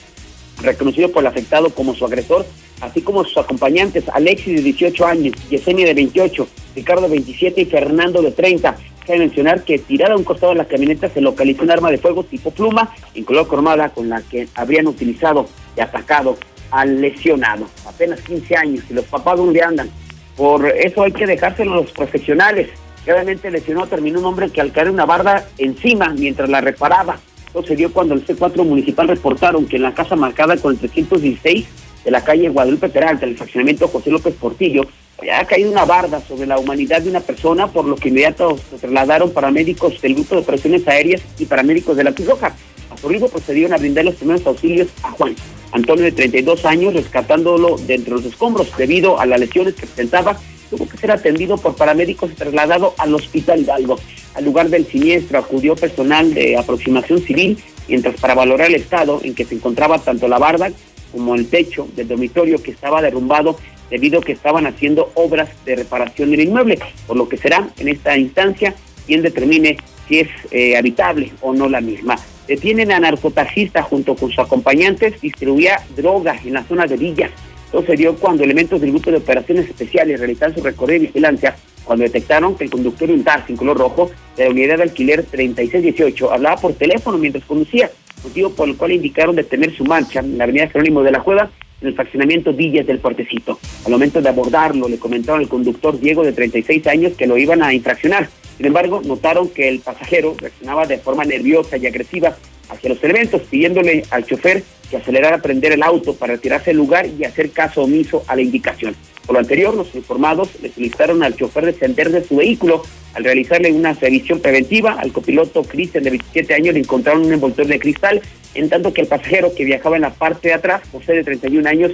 reconocido 0.61 1.11
por 1.11 1.23
el 1.23 1.29
afectado 1.29 1.71
como 1.71 1.95
su 1.95 2.05
agresor, 2.05 2.45
así 2.81 3.03
como 3.03 3.25
sus 3.25 3.39
acompañantes 3.39 4.09
Alexis 4.09 4.57
de 4.57 4.63
18 4.63 5.07
años, 5.07 5.35
Yesenia 5.49 5.87
de 5.87 5.95
28, 5.95 6.49
Ricardo 6.75 7.03
de 7.03 7.09
27 7.09 7.61
y 7.61 7.65
Fernando 7.67 8.23
de 8.23 8.33
30. 8.33 8.77
Cabe 9.07 9.19
mencionar 9.19 9.65
que 9.65 9.79
tirada 9.79 10.15
a 10.15 10.17
un 10.17 10.25
costado 10.25 10.53
de 10.53 10.59
la 10.59 10.67
camioneta 10.67 11.09
se 11.09 11.21
localizó 11.21 11.63
un 11.63 11.71
arma 11.71 11.91
de 11.91 11.99
fuego 11.99 12.23
tipo 12.25 12.51
pluma 12.51 12.95
en 13.15 13.25
color 13.25 13.49
cromada 13.49 13.89
con 13.91 14.09
la 14.09 14.23
que 14.23 14.47
habrían 14.55 14.87
utilizado 14.87 15.47
y 15.77 15.81
atacado 15.81 16.37
al 16.71 17.01
lesionado. 17.01 17.67
Apenas 17.87 18.21
15 18.21 18.57
años 18.57 18.85
y 18.89 18.95
los 18.95 19.05
papás 19.07 19.37
dónde 19.37 19.63
andan. 19.63 19.91
Por 20.37 20.67
eso 20.69 21.03
hay 21.03 21.13
que 21.13 21.27
dejárselo 21.27 21.73
a 21.73 21.77
los 21.77 21.93
profesionales. 21.93 22.69
Claramente 23.05 23.49
el 23.49 23.55
lesionado 23.55 23.89
terminó 23.89 24.21
un 24.21 24.27
hombre 24.27 24.51
que 24.51 24.61
al 24.61 24.73
caer 24.73 24.91
una 24.91 25.07
barda 25.07 25.49
encima 25.59 26.11
mientras 26.11 26.49
la 26.49 26.61
reparaba. 26.61 27.19
Esto 27.47 27.65
se 27.65 27.75
dio 27.75 27.93
cuando 27.93 28.15
el 28.15 28.25
C4 28.25 28.65
municipal 28.65 29.09
reportaron 29.09 29.67
que 29.67 29.77
en 29.77 29.83
la 29.83 29.93
casa 29.93 30.15
marcada 30.15 30.57
con 30.57 30.73
el 30.73 30.79
316 30.79 31.67
de 32.05 32.11
la 32.11 32.25
calle 32.25 32.49
Guadalupe 32.49 32.89
Peralta, 32.89 33.27
el 33.27 33.37
fraccionamiento 33.37 33.89
José 33.89 34.11
López 34.11 34.35
Portillo, 34.35 34.83
ha 35.29 35.45
caído 35.45 35.71
una 35.71 35.85
barda 35.85 36.21
sobre 36.21 36.47
la 36.47 36.59
humanidad 36.59 37.03
de 37.03 37.11
una 37.11 37.21
persona, 37.21 37.67
por 37.67 37.85
lo 37.85 37.97
que 37.97 38.09
inmediato 38.09 38.59
se 38.71 38.79
trasladaron 38.79 39.33
paramédicos 39.33 40.01
del 40.01 40.15
grupo 40.15 40.35
de 40.35 40.41
operaciones 40.41 40.87
aéreas 40.89 41.21
y 41.39 41.45
paramédicos 41.45 41.97
de 41.97 42.05
la 42.05 42.13
Cruz. 42.13 42.31
A 42.43 42.97
su 42.97 43.29
procedieron 43.29 43.73
a 43.73 43.77
brindar 43.77 44.05
los 44.05 44.15
primeros 44.15 44.47
auxilios 44.47 44.89
a 45.03 45.11
Juan. 45.13 45.35
Antonio, 45.73 46.05
de 46.05 46.13
32 46.13 46.65
años, 46.65 46.95
rescatándolo 46.95 47.77
de 47.77 47.95
entre 47.95 48.15
los 48.15 48.25
escombros 48.25 48.77
debido 48.77 49.21
a 49.21 49.27
las 49.27 49.39
lesiones 49.39 49.75
que 49.75 49.87
presentaba, 49.87 50.39
tuvo 50.71 50.89
que 50.89 50.97
ser 50.97 51.11
atendido 51.11 51.57
por 51.57 51.77
paramédicos 51.77 52.33
y 52.33 52.35
trasladado 52.35 52.95
al 52.99 53.15
Hospital 53.15 53.61
Hidalgo. 53.61 53.99
Al 54.35 54.45
lugar 54.45 54.69
del 54.69 54.87
siniestro 54.87 55.39
acudió 55.39 55.77
personal 55.77 56.33
de 56.35 56.57
aproximación 56.57 57.21
civil, 57.21 57.59
mientras 57.89 58.19
para 58.21 58.35
valorar 58.35 58.69
el 58.69 58.77
estado 58.77 59.21
en 59.23 59.35
que 59.35 59.45
se 59.45 59.55
encontraba 59.55 59.99
tanto 59.99 60.29
la 60.29 60.39
barda 60.39 60.71
como 61.13 61.35
el 61.35 61.49
techo 61.49 61.89
del 61.95 62.09
dormitorio 62.09 62.63
que 62.63 62.71
estaba 62.71 63.03
derrumbado 63.03 63.59
debido 63.91 64.21
a 64.21 64.23
que 64.23 64.33
estaban 64.33 64.67
haciendo 64.67 65.11
obras 65.15 65.49
de 65.65 65.77
reparación 65.77 66.31
del 66.31 66.43
inmueble, 66.43 66.79
por 67.07 67.17
lo 67.17 67.29
que 67.29 67.37
será 67.37 67.69
en 67.79 67.89
esta 67.89 68.17
instancia 68.17 68.75
quien 69.07 69.23
determine 69.23 69.77
si 70.09 70.21
es 70.21 70.29
eh, 70.51 70.77
habitable 70.77 71.33
o 71.41 71.53
no 71.53 71.69
la 71.69 71.81
misma. 71.81 72.17
Detienen 72.47 72.91
a 72.93 73.01
narcotaxista 73.01 73.83
junto 73.83 74.15
con 74.17 74.31
sus 74.31 74.39
acompañantes, 74.41 75.21
distribuía 75.21 75.81
droga 75.97 76.39
en 76.45 76.55
la 76.55 76.65
zona 76.65 76.87
de 76.87 76.97
Villas. 76.97 77.31
Todo 77.71 77.85
se 77.87 77.95
dio 77.95 78.17
cuando 78.17 78.43
elementos 78.43 78.81
del 78.81 78.91
grupo 78.91 79.11
de 79.11 79.19
operaciones 79.19 79.69
especiales 79.69 80.19
realizaron 80.19 80.57
su 80.57 80.63
recorrido 80.63 81.01
de 81.01 81.07
vigilancia 81.07 81.57
cuando 81.85 82.05
detectaron 82.05 82.57
que 82.57 82.65
el 82.65 82.71
conductor 82.71 83.09
de 83.09 83.15
un 83.15 83.25
taxi 83.25 83.53
en 83.53 83.57
color 83.57 83.79
rojo 83.79 84.11
de 84.37 84.45
la 84.45 84.51
unidad 84.51 84.77
de 84.77 84.83
alquiler 84.85 85.25
3618 85.25 86.33
hablaba 86.33 86.57
por 86.61 86.73
teléfono 86.75 87.19
mientras 87.19 87.45
conducía, 87.45 87.91
motivo 88.23 88.51
por 88.51 88.69
el 88.69 88.77
cual 88.77 88.93
indicaron 88.93 89.37
detener 89.37 89.75
su 89.75 89.85
marcha 89.85 90.21
en 90.21 90.39
la 90.39 90.45
avenida 90.45 90.69
Jerónimo 90.69 91.03
de 91.03 91.13
la 91.13 91.21
Cueva 91.23 91.51
en 91.81 91.89
el 91.89 91.95
fraccionamiento 91.95 92.53
Villas 92.53 92.87
del 92.87 92.99
Puertecito. 92.99 93.59
Al 93.85 93.93
momento 93.93 94.21
de 94.21 94.29
abordarlo, 94.29 94.89
le 94.89 94.99
comentaron 94.99 95.41
al 95.41 95.49
conductor 95.49 95.99
Diego 95.99 96.23
de 96.23 96.33
36 96.33 96.87
años 96.87 97.13
que 97.17 97.27
lo 97.27 97.39
iban 97.39 97.63
a 97.63 97.73
infraccionar. 97.73 98.29
Sin 98.57 98.67
embargo, 98.67 99.01
notaron 99.05 99.49
que 99.49 99.69
el 99.69 99.81
pasajero 99.81 100.35
reaccionaba 100.39 100.87
de 100.87 100.99
forma 100.99 101.25
nerviosa 101.25 101.79
y 101.79 101.87
agresiva 101.87 102.37
hacia 102.69 102.91
los 102.91 103.03
elementos, 103.03 103.43
pidiéndole 103.43 104.05
al 104.11 104.27
chofer 104.27 104.63
que 104.91 104.99
acelerara 104.99 105.37
a 105.37 105.43
prender 105.43 105.73
el 105.73 105.83
auto 105.83 106.15
para 106.15 106.35
retirarse 106.35 106.71
del 106.71 106.77
lugar 106.77 107.07
y 107.07 107.25
hacer 107.25 107.51
caso 107.51 107.83
omiso 107.83 108.23
a 108.27 108.37
la 108.37 108.43
indicación. 108.43 108.95
Por 109.31 109.37
lo 109.37 109.43
anterior, 109.43 109.73
los 109.77 109.95
informados 109.95 110.49
le 110.61 110.73
solicitaron 110.73 111.23
al 111.23 111.37
chofer 111.37 111.65
descender 111.65 112.11
de 112.11 112.25
su 112.25 112.35
vehículo. 112.35 112.83
Al 113.15 113.23
realizarle 113.23 113.71
una 113.71 113.93
revisión 113.93 114.41
preventiva, 114.41 114.95
al 114.95 115.13
copiloto 115.13 115.63
Cristian 115.63 116.03
de 116.03 116.11
27 116.11 116.53
años 116.53 116.75
le 116.75 116.81
encontraron 116.81 117.27
un 117.27 117.33
envoltor 117.33 117.69
de 117.69 117.79
cristal, 117.79 118.21
en 118.55 118.69
tanto 118.69 118.93
que 118.93 119.03
el 119.03 119.07
pasajero 119.07 119.55
que 119.55 119.65
viajaba 119.65 119.95
en 119.95 120.03
la 120.03 120.11
parte 120.11 120.49
de 120.49 120.55
atrás, 120.55 120.83
José 120.91 121.13
de 121.13 121.23
31 121.23 121.69
años, 121.69 121.93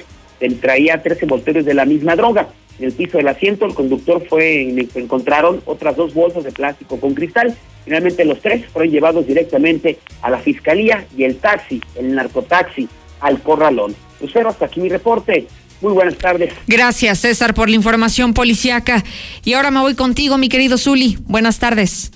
traía 0.62 1.02
tres 1.02 1.22
envoltorios 1.22 1.66
de 1.66 1.74
la 1.74 1.84
misma 1.84 2.16
droga. 2.16 2.48
En 2.78 2.86
el 2.86 2.92
piso 2.92 3.18
del 3.18 3.28
asiento, 3.28 3.66
el 3.66 3.74
conductor 3.74 4.26
fue, 4.26 4.88
encontraron 4.94 5.60
otras 5.66 5.94
dos 5.94 6.14
bolsas 6.14 6.42
de 6.42 6.52
plástico 6.52 6.98
con 6.98 7.12
cristal. 7.12 7.54
Finalmente 7.84 8.24
los 8.24 8.40
tres 8.40 8.64
fueron 8.64 8.90
llevados 8.90 9.26
directamente 9.26 9.98
a 10.22 10.30
la 10.30 10.38
fiscalía 10.38 11.04
y 11.14 11.24
el 11.24 11.36
taxi, 11.36 11.82
el 11.96 12.14
narcotaxi, 12.14 12.88
al 13.20 13.42
corralón. 13.42 13.94
Lucero, 14.22 14.48
hasta 14.48 14.64
aquí 14.64 14.80
mi 14.80 14.88
reporte. 14.88 15.46
Muy 15.80 15.92
buenas 15.92 16.16
tardes. 16.16 16.52
Gracias, 16.66 17.20
César, 17.20 17.54
por 17.54 17.68
la 17.68 17.76
información 17.76 18.34
policiaca. 18.34 19.04
Y 19.44 19.54
ahora 19.54 19.70
me 19.70 19.80
voy 19.80 19.94
contigo, 19.94 20.38
mi 20.38 20.48
querido 20.48 20.78
Zuli. 20.78 21.18
Buenas 21.26 21.58
tardes. 21.58 22.10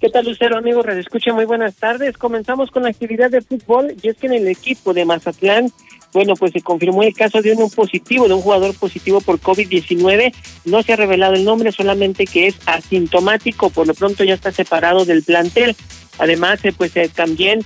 ¿Qué 0.00 0.08
tal, 0.08 0.24
Lucero, 0.24 0.56
amigo? 0.56 0.82
Escucha, 0.86 1.32
muy 1.32 1.44
buenas 1.44 1.74
tardes. 1.76 2.16
Comenzamos 2.16 2.70
con 2.70 2.84
la 2.84 2.88
actividad 2.88 3.30
de 3.30 3.42
fútbol 3.42 3.94
y 4.02 4.08
es 4.08 4.16
que 4.16 4.26
en 4.26 4.34
el 4.34 4.48
equipo 4.48 4.94
de 4.94 5.04
Mazatlán 5.04 5.72
bueno, 6.12 6.34
pues 6.34 6.52
se 6.52 6.60
confirmó 6.60 7.02
el 7.02 7.14
caso 7.14 7.40
de 7.40 7.52
un 7.52 7.70
positivo, 7.70 8.26
de 8.26 8.34
un 8.34 8.40
jugador 8.40 8.74
positivo 8.74 9.20
por 9.20 9.40
COVID-19. 9.40 10.34
No 10.64 10.82
se 10.82 10.92
ha 10.92 10.96
revelado 10.96 11.34
el 11.34 11.44
nombre, 11.44 11.70
solamente 11.70 12.26
que 12.26 12.48
es 12.48 12.56
asintomático, 12.66 13.70
por 13.70 13.86
lo 13.86 13.94
pronto 13.94 14.24
ya 14.24 14.34
está 14.34 14.50
separado 14.50 15.04
del 15.04 15.22
plantel. 15.22 15.76
Además, 16.18 16.64
eh, 16.64 16.72
pues 16.76 16.96
eh, 16.96 17.08
también 17.14 17.64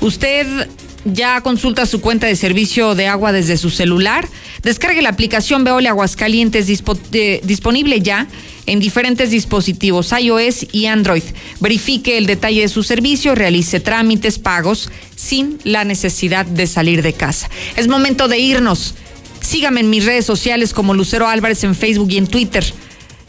Usted 0.00 0.68
ya 1.04 1.40
consulta 1.42 1.86
su 1.86 2.00
cuenta 2.00 2.26
de 2.26 2.34
servicio 2.34 2.94
de 2.94 3.06
agua 3.06 3.30
desde 3.32 3.56
su 3.56 3.70
celular. 3.70 4.28
Descargue 4.62 5.02
la 5.02 5.10
aplicación 5.10 5.62
Veole 5.64 5.88
Aguascalientes 5.88 6.66
disponible 6.66 8.00
ya 8.00 8.26
en 8.66 8.80
diferentes 8.80 9.30
dispositivos 9.30 10.12
iOS 10.12 10.66
y 10.72 10.86
Android. 10.86 11.22
Verifique 11.60 12.18
el 12.18 12.26
detalle 12.26 12.62
de 12.62 12.68
su 12.68 12.82
servicio, 12.82 13.34
realice 13.34 13.80
trámites, 13.80 14.38
pagos 14.38 14.90
sin 15.16 15.58
la 15.64 15.84
necesidad 15.84 16.46
de 16.46 16.66
salir 16.66 17.02
de 17.02 17.12
casa. 17.12 17.50
Es 17.76 17.88
momento 17.88 18.28
de 18.28 18.38
irnos. 18.38 18.94
Sígame 19.40 19.80
en 19.80 19.90
mis 19.90 20.04
redes 20.04 20.24
sociales 20.24 20.72
como 20.72 20.94
Lucero 20.94 21.28
Álvarez 21.28 21.64
en 21.64 21.74
Facebook 21.74 22.10
y 22.10 22.18
en 22.18 22.26
Twitter. 22.26 22.64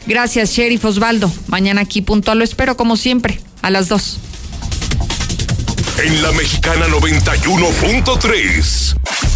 Gracias, 0.06 0.52
Sheriff 0.52 0.84
Osvaldo. 0.84 1.32
Mañana 1.48 1.82
aquí 1.82 2.00
puntual 2.00 2.38
lo 2.38 2.44
espero 2.44 2.76
como 2.76 2.96
siempre, 2.96 3.40
a 3.62 3.70
las 3.70 3.88
2. 3.88 4.18
En 6.04 6.22
la 6.22 6.32
Mexicana 6.32 6.86
91.3 6.88 9.35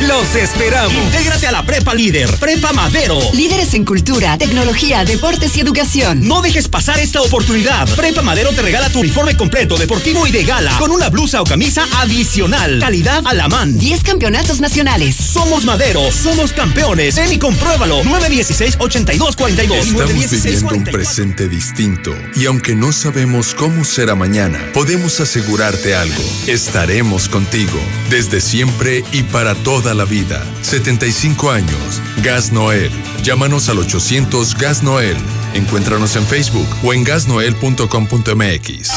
Los 0.00 0.34
esperamos. 0.34 0.92
Intégrate 0.92 1.46
a 1.46 1.52
la 1.52 1.64
Prepa 1.64 1.94
Líder, 1.94 2.28
Prepa 2.38 2.72
Madero. 2.72 3.18
Líderes 3.34 3.74
en 3.74 3.84
cultura, 3.84 4.36
tecnología, 4.38 5.04
deportes 5.04 5.56
y 5.56 5.60
educación. 5.60 6.26
No 6.26 6.42
dejes 6.42 6.68
pasar 6.68 6.98
esta 6.98 7.20
oportunidad. 7.20 7.88
Prepa 7.94 8.22
Madero 8.22 8.50
te 8.50 8.62
regala 8.62 8.90
tu 8.90 9.00
uniforme 9.00 9.36
completo, 9.36 9.76
deportivo 9.76 10.26
y 10.26 10.32
de 10.32 10.44
gala, 10.44 10.76
con 10.78 10.90
una 10.90 11.08
blusa 11.08 11.40
o 11.40 11.44
camisa 11.44 11.86
adicional. 11.96 12.80
Calidad 12.80 13.22
a 13.26 13.34
la 13.34 13.48
man. 13.48 13.78
10 13.78 14.02
campeonatos 14.02 14.60
nacionales. 14.60 15.14
Somos 15.16 15.64
Madero, 15.64 16.10
somos 16.10 16.52
campeones. 16.52 17.14
Ven 17.14 17.32
y 17.32 17.38
compruébalo. 17.38 18.02
916-8242. 18.02 19.74
Estamos 19.74 20.30
viviendo 20.30 20.74
un 20.74 20.84
presente 20.84 21.48
distinto 21.48 22.14
y 22.34 22.46
aunque 22.46 22.74
no 22.74 22.92
sabemos 22.92 23.54
cómo 23.54 23.84
será 23.84 24.14
mañana, 24.14 24.58
podemos 24.72 25.20
asegurarte 25.20 25.94
algo. 25.94 26.22
Estaremos 26.46 27.28
contigo 27.28 27.78
desde 28.10 28.40
siempre 28.40 29.04
y 29.12 29.22
para 29.22 29.54
toda 29.82 29.94
la 29.94 30.04
vida. 30.04 30.44
75 30.62 31.50
años. 31.50 32.00
Gas 32.18 32.52
Noel. 32.52 32.90
Llámanos 33.22 33.68
al 33.68 33.78
800 33.78 34.56
Gas 34.56 34.82
Noel. 34.82 35.16
Encuéntranos 35.54 36.16
en 36.16 36.26
Facebook 36.26 36.66
o 36.84 36.92
en 36.92 37.04
gasnoel.com.mx. 37.04 38.90